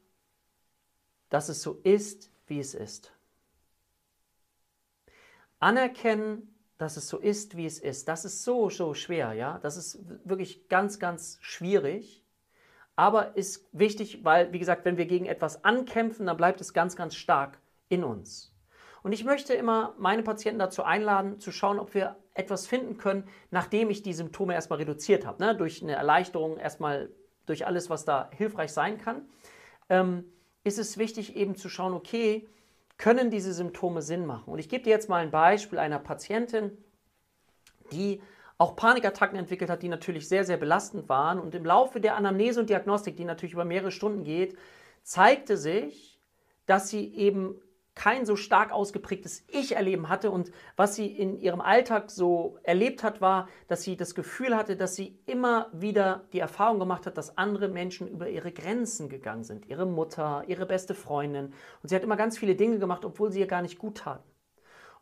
dass 1.29 1.48
es 1.48 1.62
so 1.62 1.81
ist, 1.83 2.31
wie 2.46 2.61
es 2.61 2.74
ist. 2.74 3.12
Anerkennen, 5.59 6.55
dass 6.79 6.96
es 6.96 7.09
so 7.09 7.18
ist, 7.18 7.57
wie 7.57 7.66
es 7.66 7.79
ist. 7.79 8.09
Das 8.09 8.24
ist 8.24 8.44
so, 8.44 8.70
so 8.70 8.94
schwer, 8.94 9.33
ja. 9.33 9.59
Das 9.59 9.77
ist 9.77 9.98
wirklich 10.24 10.68
ganz, 10.68 10.98
ganz 10.98 11.38
schwierig. 11.40 12.24
Aber 12.97 13.37
ist 13.37 13.67
wichtig, 13.73 14.25
weil, 14.25 14.53
wie 14.53 14.59
gesagt, 14.59 14.85
wenn 14.85 14.97
wir 14.97 15.07
gegen 15.07 15.27
etwas 15.27 15.65
ankämpfen, 15.65 16.27
dann 16.27 16.37
bleibt 16.37 16.61
es 16.61 16.73
ganz, 16.73 16.95
ganz 16.97 17.17
stark 17.17 17.59
in 17.89 18.05
uns. 18.05 18.55
Und 19.03 19.13
ich 19.13 19.25
möchte 19.25 19.53
immer 19.53 19.95
meine 19.99 20.23
Patienten 20.23 20.59
dazu 20.59 20.83
einladen, 20.83 21.39
zu 21.39 21.53
schauen, 21.53 21.79
ob 21.79 21.95
wir 21.95 22.17
etwas 22.33 22.67
finden 22.67 22.97
können, 22.97 23.29
nachdem 23.51 23.91
ich 23.91 24.03
die 24.03 24.15
Symptome 24.15 24.55
erstmal 24.55 24.79
reduziert 24.79 25.27
habe. 25.27 25.43
Ne? 25.43 25.55
Durch 25.55 25.83
eine 25.83 25.93
Erleichterung, 25.93 26.57
erstmal 26.57 27.11
durch 27.47 27.67
alles, 27.67 27.91
was 27.91 28.05
da 28.05 28.31
hilfreich 28.33 28.73
sein 28.73 28.99
kann, 28.99 29.29
ähm, 29.89 30.25
ist 30.65 30.79
es 30.79 30.97
wichtig 30.97 31.37
eben 31.37 31.57
zu 31.57 31.69
schauen, 31.69 31.93
okay, 31.93 32.49
können 32.97 33.31
diese 33.31 33.53
Symptome 33.53 34.03
Sinn 34.03 34.25
machen? 34.25 34.53
Und 34.53 34.59
ich 34.59 34.69
gebe 34.69 34.85
dir 34.85 34.91
jetzt 34.91 35.09
mal 35.09 35.23
ein 35.23 35.31
Beispiel 35.31 35.79
einer 35.79 35.99
Patientin, 35.99 36.73
die 37.93 38.23
auch 38.59 38.77
Panikattacken 38.77 39.38
entwickelt 39.38 39.71
hat, 39.71 39.83
die 39.83 39.88
natürlich 39.88 40.29
sehr, 40.29 40.45
sehr 40.45 40.57
belastend 40.57 41.09
waren. 41.09 41.40
Und 41.40 41.55
im 41.55 41.64
Laufe 41.64 42.01
der 42.01 42.17
Anamnese 42.17 42.61
und 42.61 42.71
Diagnostik, 42.71 43.17
die 43.17 43.25
natürlich 43.25 43.55
über 43.55 43.64
mehrere 43.64 43.90
Stunden 43.90 44.25
geht, 44.25 44.57
zeigte 45.03 45.57
sich, 45.57 46.21
dass 46.67 46.88
sie 46.88 47.14
eben 47.14 47.61
kein 47.95 48.27
so 48.27 48.35
stark 48.37 48.73
ausgeprägtes 48.73 49.45
Ich-Erleben 49.49 50.09
hatte 50.09 50.31
und 50.31 50.51
was 50.77 50.97
sie 50.97 51.07
in 51.07 51.38
ihrem 51.38 51.61
Alltag 51.61 52.11
so 52.11 52.59
erlebt 52.64 53.05
hat, 53.05 53.21
war, 53.21 53.49
dass 53.69 53.83
sie 53.83 53.97
das 53.97 54.14
Gefühl 54.14 54.57
hatte, 54.57 54.77
dass 54.77 54.97
sie 54.97 55.19
immer 55.27 55.69
wieder 55.73 56.25
die 56.33 56.40
Erfahrung 56.40 56.81
gemacht 56.81 57.07
hat, 57.07 57.17
dass 57.17 57.38
andere 57.38 57.69
Menschen 57.69 58.09
über 58.09 58.29
ihre 58.29 58.51
Grenzen 58.51 59.09
gegangen 59.09 59.45
sind. 59.45 59.67
Ihre 59.67 59.87
Mutter, 59.87 60.43
ihre 60.49 60.67
beste 60.67 60.95
Freundin. 60.95 61.53
Und 61.83 61.88
sie 61.88 61.95
hat 61.95 62.03
immer 62.03 62.17
ganz 62.17 62.37
viele 62.37 62.57
Dinge 62.57 62.79
gemacht, 62.79 63.05
obwohl 63.05 63.31
sie 63.31 63.40
ihr 63.40 63.47
gar 63.47 63.62
nicht 63.62 63.79
gut 63.79 63.99
taten. 63.99 64.29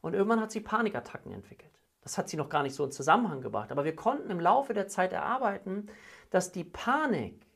Und 0.02 0.14
irgendwann 0.14 0.40
hat 0.40 0.52
sie 0.52 0.60
Panikattacken 0.60 1.32
entwickelt. 1.32 1.70
Das 2.02 2.18
hat 2.18 2.28
sie 2.28 2.36
noch 2.36 2.48
gar 2.48 2.62
nicht 2.62 2.74
so 2.74 2.84
in 2.84 2.90
Zusammenhang 2.90 3.40
gebracht. 3.40 3.70
Aber 3.72 3.84
wir 3.84 3.96
konnten 3.96 4.30
im 4.30 4.40
Laufe 4.40 4.74
der 4.74 4.88
Zeit 4.88 5.12
erarbeiten, 5.12 5.86
dass 6.30 6.52
die 6.52 6.64
Panik, 6.64 7.46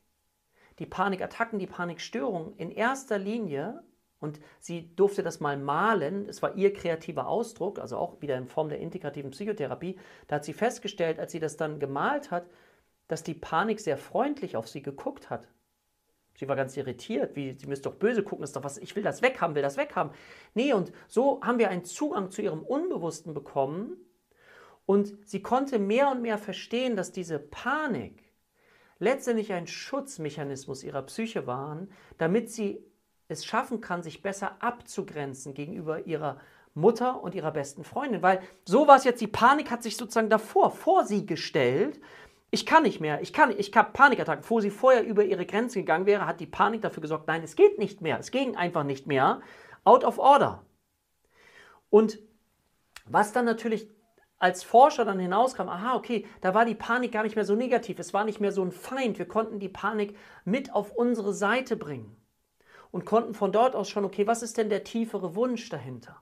die 0.79 0.85
Panikattacken, 0.85 1.59
die 1.59 1.67
Panikstörungen 1.67 2.55
in 2.55 2.71
erster 2.71 3.17
Linie 3.17 3.83
und 4.19 4.39
sie 4.59 4.95
durfte 4.95 5.21
das 5.21 5.39
mal 5.39 5.57
malen. 5.57 6.27
Es 6.27 6.41
war 6.41 6.55
ihr 6.55 6.73
kreativer 6.73 7.27
Ausdruck, 7.27 7.77
also 7.77 7.97
auch 7.97 8.21
wieder 8.21 8.37
in 8.37 8.47
Form 8.47 8.69
der 8.69 8.79
integrativen 8.79 9.31
Psychotherapie. 9.31 9.99
Da 10.27 10.37
hat 10.37 10.45
sie 10.45 10.53
festgestellt, 10.53 11.19
als 11.19 11.31
sie 11.31 11.39
das 11.39 11.57
dann 11.57 11.79
gemalt 11.79 12.31
hat, 12.31 12.47
dass 13.07 13.23
die 13.23 13.35
Panik 13.35 13.79
sehr 13.79 13.97
freundlich 13.97 14.55
auf 14.55 14.67
sie 14.67 14.81
geguckt 14.81 15.29
hat. 15.29 15.47
Sie 16.35 16.47
war 16.47 16.55
ganz 16.55 16.77
irritiert, 16.77 17.35
wie 17.35 17.53
sie 17.53 17.65
müsste 17.65 17.89
doch 17.89 17.97
böse 17.97 18.23
gucken, 18.23 18.43
ist 18.43 18.55
doch 18.55 18.63
was, 18.63 18.77
ich 18.77 18.95
will 18.95 19.03
das 19.03 19.23
weghaben, 19.23 19.55
will 19.55 19.63
das 19.63 19.77
weghaben. 19.77 20.13
Nee, 20.53 20.73
und 20.73 20.91
so 21.07 21.41
haben 21.41 21.57
wir 21.57 21.69
einen 21.69 21.83
Zugang 21.83 22.29
zu 22.29 22.43
ihrem 22.43 22.61
Unbewussten 22.61 23.33
bekommen 23.33 23.97
und 24.87 25.13
sie 25.25 25.41
konnte 25.43 25.77
mehr 25.79 26.09
und 26.09 26.21
mehr 26.21 26.37
verstehen, 26.39 26.95
dass 26.95 27.11
diese 27.11 27.37
Panik 27.37 28.23
letztendlich 28.99 29.51
ein 29.51 29.67
Schutzmechanismus 29.67 30.81
ihrer 30.81 31.03
Psyche 31.03 31.45
war, 31.45 31.85
damit 32.17 32.49
sie 32.49 32.83
es 33.27 33.45
schaffen 33.45 33.81
kann, 33.81 34.01
sich 34.01 34.21
besser 34.21 34.63
abzugrenzen 34.63 35.53
gegenüber 35.53 36.07
ihrer 36.07 36.39
Mutter 36.73 37.21
und 37.21 37.35
ihrer 37.35 37.51
besten 37.51 37.83
Freundin. 37.83 38.21
Weil 38.21 38.41
so 38.63 38.87
war 38.87 38.95
es 38.95 39.03
jetzt, 39.03 39.19
die 39.19 39.27
Panik 39.27 39.69
hat 39.69 39.83
sich 39.83 39.97
sozusagen 39.97 40.29
davor, 40.29 40.71
vor 40.71 41.05
sie 41.05 41.25
gestellt. 41.25 41.99
Ich 42.49 42.65
kann 42.65 42.83
nicht 42.83 43.01
mehr, 43.01 43.21
ich 43.21 43.33
kann, 43.33 43.53
ich 43.57 43.75
habe 43.75 43.91
Panikattacken. 43.91 44.43
Bevor 44.43 44.61
sie 44.61 44.69
vorher 44.69 45.05
über 45.05 45.25
ihre 45.25 45.45
Grenzen 45.45 45.79
gegangen 45.79 46.05
wäre, 46.05 46.25
hat 46.25 46.39
die 46.39 46.45
Panik 46.45 46.81
dafür 46.81 47.01
gesorgt, 47.01 47.27
nein, 47.27 47.43
es 47.43 47.57
geht 47.57 47.77
nicht 47.77 47.99
mehr, 47.99 48.19
es 48.19 48.31
ging 48.31 48.55
einfach 48.55 48.85
nicht 48.85 49.05
mehr. 49.05 49.41
Out 49.83 50.05
of 50.05 50.17
order. 50.17 50.63
Und 51.89 52.19
Was 53.09 53.31
dann 53.31 53.45
natürlich 53.45 53.87
als 54.39 54.63
Forscher 54.63 55.05
dann 55.05 55.19
hinauskam, 55.19 55.69
aha, 55.69 55.95
okay, 55.95 56.25
da 56.41 56.53
war 56.53 56.65
die 56.65 56.75
Panik 56.75 57.11
gar 57.11 57.23
nicht 57.23 57.35
mehr 57.35 57.45
so 57.45 57.55
negativ, 57.55 57.99
es 57.99 58.13
war 58.13 58.23
nicht 58.23 58.39
mehr 58.39 58.51
so 58.51 58.63
ein 58.63 58.71
Feind, 58.71 59.17
wir 59.17 59.27
konnten 59.27 59.59
die 59.59 59.69
Panik 59.69 60.15
mit 60.45 60.73
auf 60.73 60.91
unsere 60.91 61.33
Seite 61.33 61.75
bringen 61.75 62.15
und 62.91 63.05
konnten 63.05 63.33
von 63.33 63.51
dort 63.51 63.75
aus 63.75 63.89
schon, 63.89 64.05
okay, 64.05 64.27
was 64.27 64.43
ist 64.43 64.57
denn 64.57 64.69
der 64.69 64.83
tiefere 64.83 65.35
Wunsch 65.35 65.69
dahinter? 65.69 66.21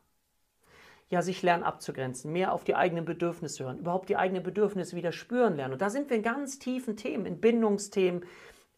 Ja, 1.10 1.22
sich 1.22 1.44
lernen 1.44 1.64
abzugrenzen, 1.64 2.32
mehr 2.32 2.52
auf 2.52 2.64
die 2.64 2.76
eigenen 2.76 3.06
Bedürfnisse 3.06 3.66
hören, 3.66 3.80
überhaupt 3.80 4.10
die 4.10 4.18
eigenen 4.18 4.42
Bedürfnisse 4.42 4.96
wieder 4.96 5.12
spüren 5.12 5.56
lernen. 5.56 5.74
Und 5.74 5.82
da 5.82 5.92
sind 5.92 6.10
wir 6.10 6.18
in 6.18 6.24
ganz 6.24 6.58
tiefen 6.58 6.98
Themen, 6.98 7.28
in 7.28 7.40
Bindungsthemen, 7.40 8.24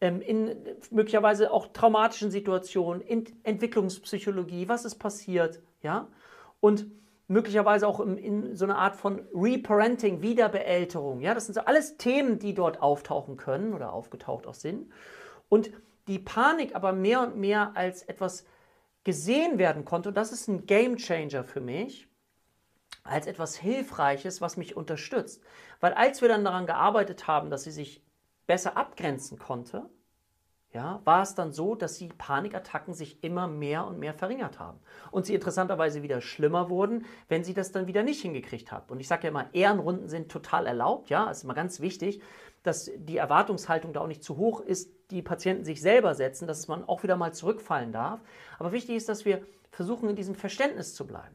ähm, 0.00 0.20
in 0.20 0.54
möglicherweise 0.90 1.50
auch 1.50 1.68
traumatischen 1.68 2.30
Situationen, 2.30 3.00
in 3.00 3.24
Entwicklungspsychologie, 3.44 4.68
was 4.68 4.84
ist 4.84 4.96
passiert, 4.96 5.62
ja? 5.80 6.08
Und 6.60 6.86
möglicherweise 7.28 7.86
auch 7.86 8.00
in, 8.00 8.16
in 8.16 8.56
so 8.56 8.64
einer 8.64 8.78
Art 8.78 8.96
von 8.96 9.20
Reparenting, 9.34 10.22
Wiederbeälterung. 10.22 11.20
Ja, 11.20 11.34
das 11.34 11.46
sind 11.46 11.54
so 11.54 11.60
alles 11.60 11.96
Themen, 11.98 12.38
die 12.38 12.54
dort 12.54 12.82
auftauchen 12.82 13.36
können 13.36 13.74
oder 13.74 13.92
aufgetaucht 13.92 14.46
auch 14.46 14.54
sind. 14.54 14.90
Und 15.48 15.70
die 16.08 16.18
Panik 16.18 16.74
aber 16.74 16.92
mehr 16.92 17.20
und 17.20 17.36
mehr 17.36 17.72
als 17.76 18.02
etwas 18.02 18.46
gesehen 19.04 19.58
werden 19.58 19.84
konnte, 19.84 20.08
und 20.08 20.16
das 20.16 20.32
ist 20.32 20.48
ein 20.48 20.66
Game 20.66 20.96
Changer 20.96 21.44
für 21.44 21.60
mich, 21.60 22.08
als 23.04 23.26
etwas 23.26 23.56
Hilfreiches, 23.56 24.40
was 24.40 24.56
mich 24.56 24.76
unterstützt. 24.76 25.42
Weil 25.80 25.92
als 25.94 26.20
wir 26.20 26.28
dann 26.28 26.44
daran 26.44 26.66
gearbeitet 26.66 27.26
haben, 27.26 27.50
dass 27.50 27.64
sie 27.64 27.70
sich 27.70 28.02
besser 28.46 28.76
abgrenzen 28.76 29.38
konnte, 29.38 29.88
ja, 30.72 31.00
war 31.04 31.22
es 31.22 31.34
dann 31.34 31.52
so, 31.52 31.74
dass 31.74 31.96
die 31.96 32.08
Panikattacken 32.08 32.92
sich 32.92 33.24
immer 33.24 33.48
mehr 33.48 33.86
und 33.86 33.98
mehr 33.98 34.12
verringert 34.12 34.58
haben. 34.58 34.78
Und 35.10 35.24
sie 35.24 35.34
interessanterweise 35.34 36.02
wieder 36.02 36.20
schlimmer 36.20 36.68
wurden, 36.68 37.06
wenn 37.28 37.42
sie 37.42 37.54
das 37.54 37.72
dann 37.72 37.86
wieder 37.86 38.02
nicht 38.02 38.20
hingekriegt 38.20 38.70
hat. 38.70 38.90
Und 38.90 39.00
ich 39.00 39.08
sage 39.08 39.24
ja 39.24 39.28
immer, 39.30 39.52
Ehrenrunden 39.54 40.08
sind 40.08 40.30
total 40.30 40.66
erlaubt, 40.66 41.08
ja, 41.08 41.30
ist 41.30 41.44
immer 41.44 41.54
ganz 41.54 41.80
wichtig, 41.80 42.20
dass 42.62 42.90
die 42.96 43.16
Erwartungshaltung 43.16 43.94
da 43.94 44.00
auch 44.00 44.08
nicht 44.08 44.22
zu 44.22 44.36
hoch 44.36 44.60
ist, 44.60 44.92
die 45.10 45.22
Patienten 45.22 45.64
sich 45.64 45.80
selber 45.80 46.14
setzen, 46.14 46.46
dass 46.46 46.68
man 46.68 46.86
auch 46.86 47.02
wieder 47.02 47.16
mal 47.16 47.32
zurückfallen 47.32 47.92
darf. 47.92 48.20
Aber 48.58 48.72
wichtig 48.72 48.96
ist, 48.96 49.08
dass 49.08 49.24
wir 49.24 49.40
versuchen, 49.70 50.10
in 50.10 50.16
diesem 50.16 50.34
Verständnis 50.34 50.94
zu 50.94 51.06
bleiben. 51.06 51.34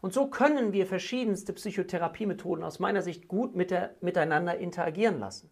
Und 0.00 0.12
so 0.12 0.28
können 0.28 0.72
wir 0.72 0.86
verschiedenste 0.86 1.52
Psychotherapiemethoden 1.54 2.64
aus 2.64 2.78
meiner 2.78 3.02
Sicht 3.02 3.28
gut 3.28 3.56
mit 3.56 3.70
der, 3.70 3.94
miteinander 4.00 4.58
interagieren 4.58 5.18
lassen. 5.18 5.50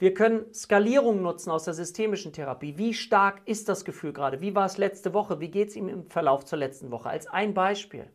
Wir 0.00 0.14
können 0.14 0.46
Skalierung 0.54 1.20
nutzen 1.20 1.50
aus 1.50 1.64
der 1.64 1.74
systemischen 1.74 2.32
Therapie. 2.32 2.78
Wie 2.78 2.94
stark 2.94 3.42
ist 3.44 3.68
das 3.68 3.84
Gefühl 3.84 4.14
gerade? 4.14 4.40
Wie 4.40 4.54
war 4.54 4.64
es 4.64 4.78
letzte 4.78 5.12
Woche? 5.12 5.40
Wie 5.40 5.50
geht 5.50 5.68
es 5.68 5.76
ihm 5.76 5.90
im 5.90 6.06
Verlauf 6.06 6.46
zur 6.46 6.58
letzten 6.58 6.90
Woche? 6.90 7.10
Als 7.10 7.26
ein 7.26 7.52
Beispiel. 7.52 8.06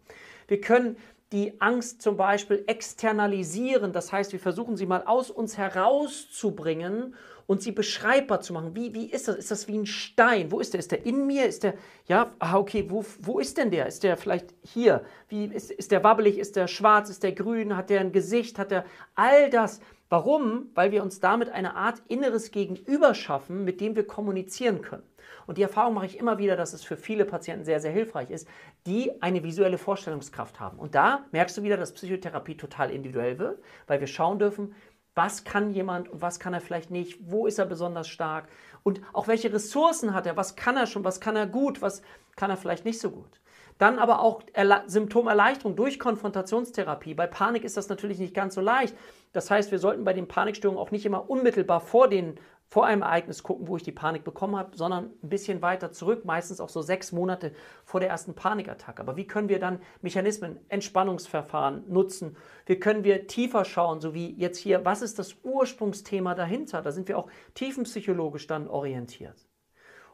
Wir 0.48 0.60
können 0.60 0.98
die 1.32 1.62
Angst 1.62 2.02
zum 2.02 2.18
Beispiel 2.18 2.64
externalisieren. 2.66 3.94
Das 3.94 4.12
heißt, 4.12 4.32
wir 4.32 4.40
versuchen 4.40 4.78
sie 4.78 4.88
mal 4.88 5.04
aus 5.06 5.30
uns 5.30 5.60
herauszubringen 5.60 7.14
und 7.46 7.62
sie 7.62 7.72
beschreibbar 7.72 8.42
zu 8.42 8.54
machen. 8.54 8.76
Wie, 8.76 8.96
wie 8.96 9.06
ist 9.06 9.28
das? 9.28 9.36
Ist 9.36 9.52
das 9.52 9.68
wie 9.68 9.78
ein 9.78 9.86
Stein? 9.86 10.52
Wo 10.52 10.60
ist 10.60 10.74
der? 10.74 10.80
Ist 10.80 10.92
der 10.92 11.06
in 11.06 11.28
mir? 11.28 11.46
Ist 11.46 11.62
der, 11.62 11.76
ja, 12.08 12.32
ah, 12.40 12.58
okay, 12.58 12.86
wo, 12.90 13.06
wo 13.20 13.38
ist 13.38 13.60
denn 13.60 13.70
der? 13.70 13.86
Ist 13.86 14.02
der 14.02 14.18
vielleicht 14.18 14.56
hier? 14.64 15.04
Wie, 15.30 15.46
ist, 15.46 15.70
ist 15.70 15.92
der 15.92 16.04
wabbelig? 16.04 16.40
Ist 16.40 16.56
der 16.56 16.68
schwarz? 16.68 17.12
Ist 17.12 17.22
der 17.22 17.34
grün? 17.34 17.78
Hat 17.78 17.92
der 17.92 18.00
ein 18.00 18.12
Gesicht? 18.12 18.58
Hat 18.58 18.72
der 18.72 18.86
all 19.14 19.52
das? 19.52 19.80
Warum? 20.10 20.70
Weil 20.76 20.92
wir 20.92 21.02
uns 21.02 21.20
damit 21.20 21.50
eine 21.50 21.76
Art 21.76 22.02
inneres 22.08 22.52
Gegenüber 22.52 23.16
schaffen, 23.16 23.66
mit 23.66 23.82
dem 23.82 23.96
wir 23.96 24.06
kommunizieren 24.06 24.82
können. 24.82 25.04
Und 25.48 25.58
die 25.58 25.64
Erfahrung 25.64 25.96
mache 25.96 26.06
ich 26.06 26.20
immer 26.20 26.38
wieder, 26.38 26.56
dass 26.56 26.74
es 26.74 26.84
für 26.84 26.98
viele 26.98 27.26
Patienten 27.26 27.66
sehr, 27.66 27.80
sehr 27.80 27.92
hilfreich 27.92 28.30
ist, 28.30 28.48
die 28.86 29.22
eine 29.22 29.44
visuelle 29.44 29.80
Vorstellungskraft 29.80 30.60
haben. 30.60 30.78
Und 30.78 30.94
da 30.94 31.26
merkst 31.32 31.58
du 31.58 31.64
wieder, 31.64 31.78
dass 31.78 31.94
Psychotherapie 31.94 32.56
total 32.56 32.92
individuell 32.92 33.40
wird, 33.40 33.60
weil 33.88 34.00
wir 34.00 34.08
schauen 34.08 34.38
dürfen, 34.40 34.76
was 35.16 35.44
kann 35.44 35.72
jemand 35.72 36.10
und 36.10 36.22
was 36.22 36.40
kann 36.40 36.54
er 36.54 36.62
vielleicht 36.62 36.92
nicht, 36.92 37.18
wo 37.22 37.48
ist 37.48 37.58
er 37.58 37.66
besonders 37.66 38.08
stark 38.08 38.50
und 38.84 39.02
auch 39.14 39.28
welche 39.28 39.52
Ressourcen 39.52 40.14
hat 40.14 40.28
er, 40.28 40.36
was 40.36 40.56
kann 40.56 40.78
er 40.78 40.88
schon, 40.88 41.06
was 41.06 41.22
kann 41.22 41.38
er 41.38 41.48
gut, 41.48 41.82
was 41.82 42.02
kann 42.36 42.50
er 42.50 42.58
vielleicht 42.58 42.86
nicht 42.86 43.00
so 43.00 43.12
gut. 43.12 43.40
Dann 43.78 44.00
aber 44.00 44.22
auch 44.22 44.42
Symptomerleichterung 44.88 45.76
durch 45.76 46.00
Konfrontationstherapie. 46.00 47.14
Bei 47.14 47.28
Panik 47.28 47.66
ist 47.66 47.76
das 47.76 47.90
natürlich 47.90 48.20
nicht 48.20 48.34
ganz 48.34 48.56
so 48.56 48.62
leicht. 48.62 48.96
Das 49.34 49.52
heißt, 49.52 49.72
wir 49.72 49.80
sollten 49.80 50.06
bei 50.06 50.14
den 50.14 50.28
Panikstörungen 50.28 50.82
auch 50.82 50.92
nicht 50.92 51.06
immer 51.06 51.30
unmittelbar 51.30 51.82
vor, 51.82 52.08
den, 52.08 52.40
vor 52.70 52.86
einem 52.86 53.02
Ereignis 53.02 53.44
gucken, 53.44 53.68
wo 53.68 53.76
ich 53.76 53.84
die 53.84 53.92
Panik 53.92 54.24
bekommen 54.24 54.56
habe, 54.56 54.78
sondern 54.78 55.12
ein 55.22 55.30
bisschen 55.30 55.62
weiter 55.62 55.92
zurück, 55.92 56.24
meistens 56.24 56.62
auch 56.62 56.70
so 56.70 56.82
sechs 56.82 57.12
Monate 57.12 57.52
vor 57.84 58.00
der 58.00 58.08
ersten 58.08 58.34
Panikattacke. 58.34 59.02
Aber 59.02 59.18
wie 59.18 59.28
können 59.28 59.50
wir 59.50 59.60
dann 59.60 59.82
Mechanismen, 60.02 60.58
Entspannungsverfahren 60.70 61.84
nutzen? 61.92 62.38
Wie 62.66 62.80
können 62.80 63.04
wir 63.04 63.28
tiefer 63.28 63.66
schauen, 63.66 64.00
so 64.00 64.14
wie 64.14 64.34
jetzt 64.36 64.58
hier, 64.58 64.86
was 64.86 65.02
ist 65.02 65.20
das 65.20 65.36
Ursprungsthema 65.44 66.34
dahinter? 66.34 66.82
Da 66.82 66.94
sind 66.94 67.10
wir 67.10 67.18
auch 67.18 67.30
tiefenpsychologisch 67.56 68.48
dann 68.48 68.70
orientiert. 68.70 69.46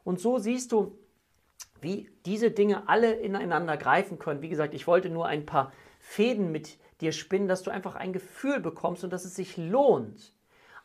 Und 0.04 0.20
so 0.20 0.40
siehst 0.40 0.72
du, 0.72 0.98
wie 1.82 2.10
diese 2.26 2.52
Dinge 2.52 2.88
alle 2.88 3.14
ineinander 3.14 3.78
greifen 3.78 4.20
können. 4.20 4.42
Wie 4.42 4.50
gesagt, 4.50 4.74
ich 4.74 4.88
wollte 4.88 5.10
nur 5.10 5.28
ein 5.28 5.46
paar 5.46 5.72
Fäden 6.00 6.52
mit 6.52 6.78
dir 7.02 7.12
spinnen, 7.12 7.48
dass 7.48 7.64
du 7.64 7.72
einfach 7.72 7.96
ein 7.96 8.14
Gefühl 8.14 8.60
bekommst 8.60 9.04
und 9.04 9.12
dass 9.12 9.26
es 9.26 9.36
sich 9.36 9.58
lohnt. 9.58 10.34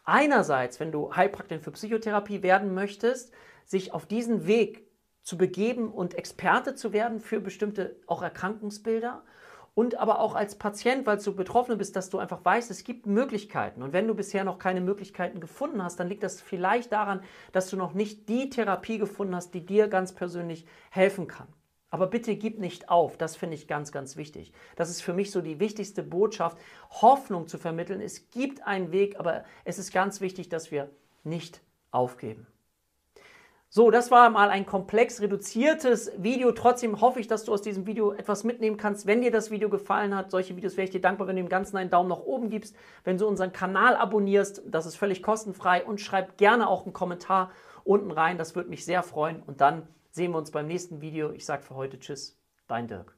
Einerseits, 0.04 0.80
wenn 0.80 0.92
du 0.92 1.14
Heilpraktiker 1.14 1.60
für 1.60 1.72
Psychotherapie 1.72 2.42
werden 2.42 2.74
möchtest, 2.74 3.32
sich 3.64 3.92
auf 3.92 4.06
diesen 4.06 4.46
Weg 4.46 4.86
zu 5.22 5.36
begeben 5.36 5.90
und 5.90 6.14
Experte 6.14 6.76
zu 6.76 6.92
werden 6.92 7.20
für 7.20 7.40
bestimmte 7.40 7.96
auch 8.06 8.22
Erkrankungsbilder 8.22 9.24
und 9.76 9.98
aber 9.98 10.20
auch 10.20 10.34
als 10.34 10.54
Patient, 10.54 11.06
weil 11.06 11.18
du 11.18 11.34
betroffen 11.34 11.76
bist, 11.76 11.96
dass 11.96 12.08
du 12.08 12.16
einfach 12.16 12.42
weißt, 12.42 12.70
es 12.70 12.82
gibt 12.82 13.04
Möglichkeiten. 13.04 13.82
Und 13.82 13.92
wenn 13.92 14.08
du 14.08 14.14
bisher 14.14 14.42
noch 14.42 14.58
keine 14.58 14.80
Möglichkeiten 14.80 15.38
gefunden 15.38 15.84
hast, 15.84 16.00
dann 16.00 16.08
liegt 16.08 16.22
das 16.22 16.40
vielleicht 16.40 16.92
daran, 16.92 17.22
dass 17.52 17.68
du 17.68 17.76
noch 17.76 17.92
nicht 17.92 18.26
die 18.30 18.48
Therapie 18.48 18.96
gefunden 18.96 19.36
hast, 19.36 19.52
die 19.52 19.66
dir 19.66 19.88
ganz 19.88 20.14
persönlich 20.14 20.64
helfen 20.90 21.26
kann. 21.26 21.46
Aber 21.90 22.06
bitte 22.06 22.36
gib 22.36 22.58
nicht 22.58 22.88
auf, 22.88 23.18
das 23.18 23.36
finde 23.36 23.54
ich 23.54 23.68
ganz, 23.68 23.92
ganz 23.92 24.16
wichtig. 24.16 24.50
Das 24.76 24.88
ist 24.88 25.02
für 25.02 25.12
mich 25.12 25.30
so 25.30 25.42
die 25.42 25.60
wichtigste 25.60 26.02
Botschaft, 26.02 26.56
Hoffnung 26.90 27.46
zu 27.46 27.58
vermitteln. 27.58 28.00
Es 28.00 28.30
gibt 28.30 28.66
einen 28.66 28.92
Weg, 28.92 29.20
aber 29.20 29.44
es 29.64 29.78
ist 29.78 29.92
ganz 29.92 30.22
wichtig, 30.22 30.48
dass 30.48 30.70
wir 30.70 30.90
nicht 31.22 31.60
aufgeben. 31.90 32.46
So, 33.76 33.90
das 33.90 34.10
war 34.10 34.30
mal 34.30 34.48
ein 34.48 34.64
komplex 34.64 35.20
reduziertes 35.20 36.10
Video. 36.16 36.50
Trotzdem 36.52 37.02
hoffe 37.02 37.20
ich, 37.20 37.26
dass 37.26 37.44
du 37.44 37.52
aus 37.52 37.60
diesem 37.60 37.86
Video 37.86 38.14
etwas 38.14 38.42
mitnehmen 38.42 38.78
kannst. 38.78 39.04
Wenn 39.04 39.20
dir 39.20 39.30
das 39.30 39.50
Video 39.50 39.68
gefallen 39.68 40.16
hat, 40.16 40.30
solche 40.30 40.56
Videos 40.56 40.78
wäre 40.78 40.86
ich 40.86 40.92
dir 40.92 41.02
dankbar, 41.02 41.28
wenn 41.28 41.36
du 41.36 41.42
dem 41.42 41.50
Ganzen 41.50 41.76
einen 41.76 41.90
Daumen 41.90 42.08
nach 42.08 42.20
oben 42.20 42.48
gibst, 42.48 42.74
wenn 43.04 43.18
du 43.18 43.26
unseren 43.26 43.52
Kanal 43.52 43.94
abonnierst. 43.94 44.62
Das 44.64 44.86
ist 44.86 44.96
völlig 44.96 45.22
kostenfrei 45.22 45.84
und 45.84 46.00
schreib 46.00 46.38
gerne 46.38 46.70
auch 46.70 46.84
einen 46.84 46.94
Kommentar 46.94 47.50
unten 47.84 48.10
rein. 48.12 48.38
Das 48.38 48.56
würde 48.56 48.70
mich 48.70 48.86
sehr 48.86 49.02
freuen. 49.02 49.42
Und 49.42 49.60
dann 49.60 49.86
sehen 50.10 50.30
wir 50.30 50.38
uns 50.38 50.52
beim 50.52 50.68
nächsten 50.68 51.02
Video. 51.02 51.32
Ich 51.32 51.44
sage 51.44 51.62
für 51.62 51.74
heute 51.74 51.98
Tschüss, 51.98 52.40
dein 52.68 52.88
Dirk. 52.88 53.15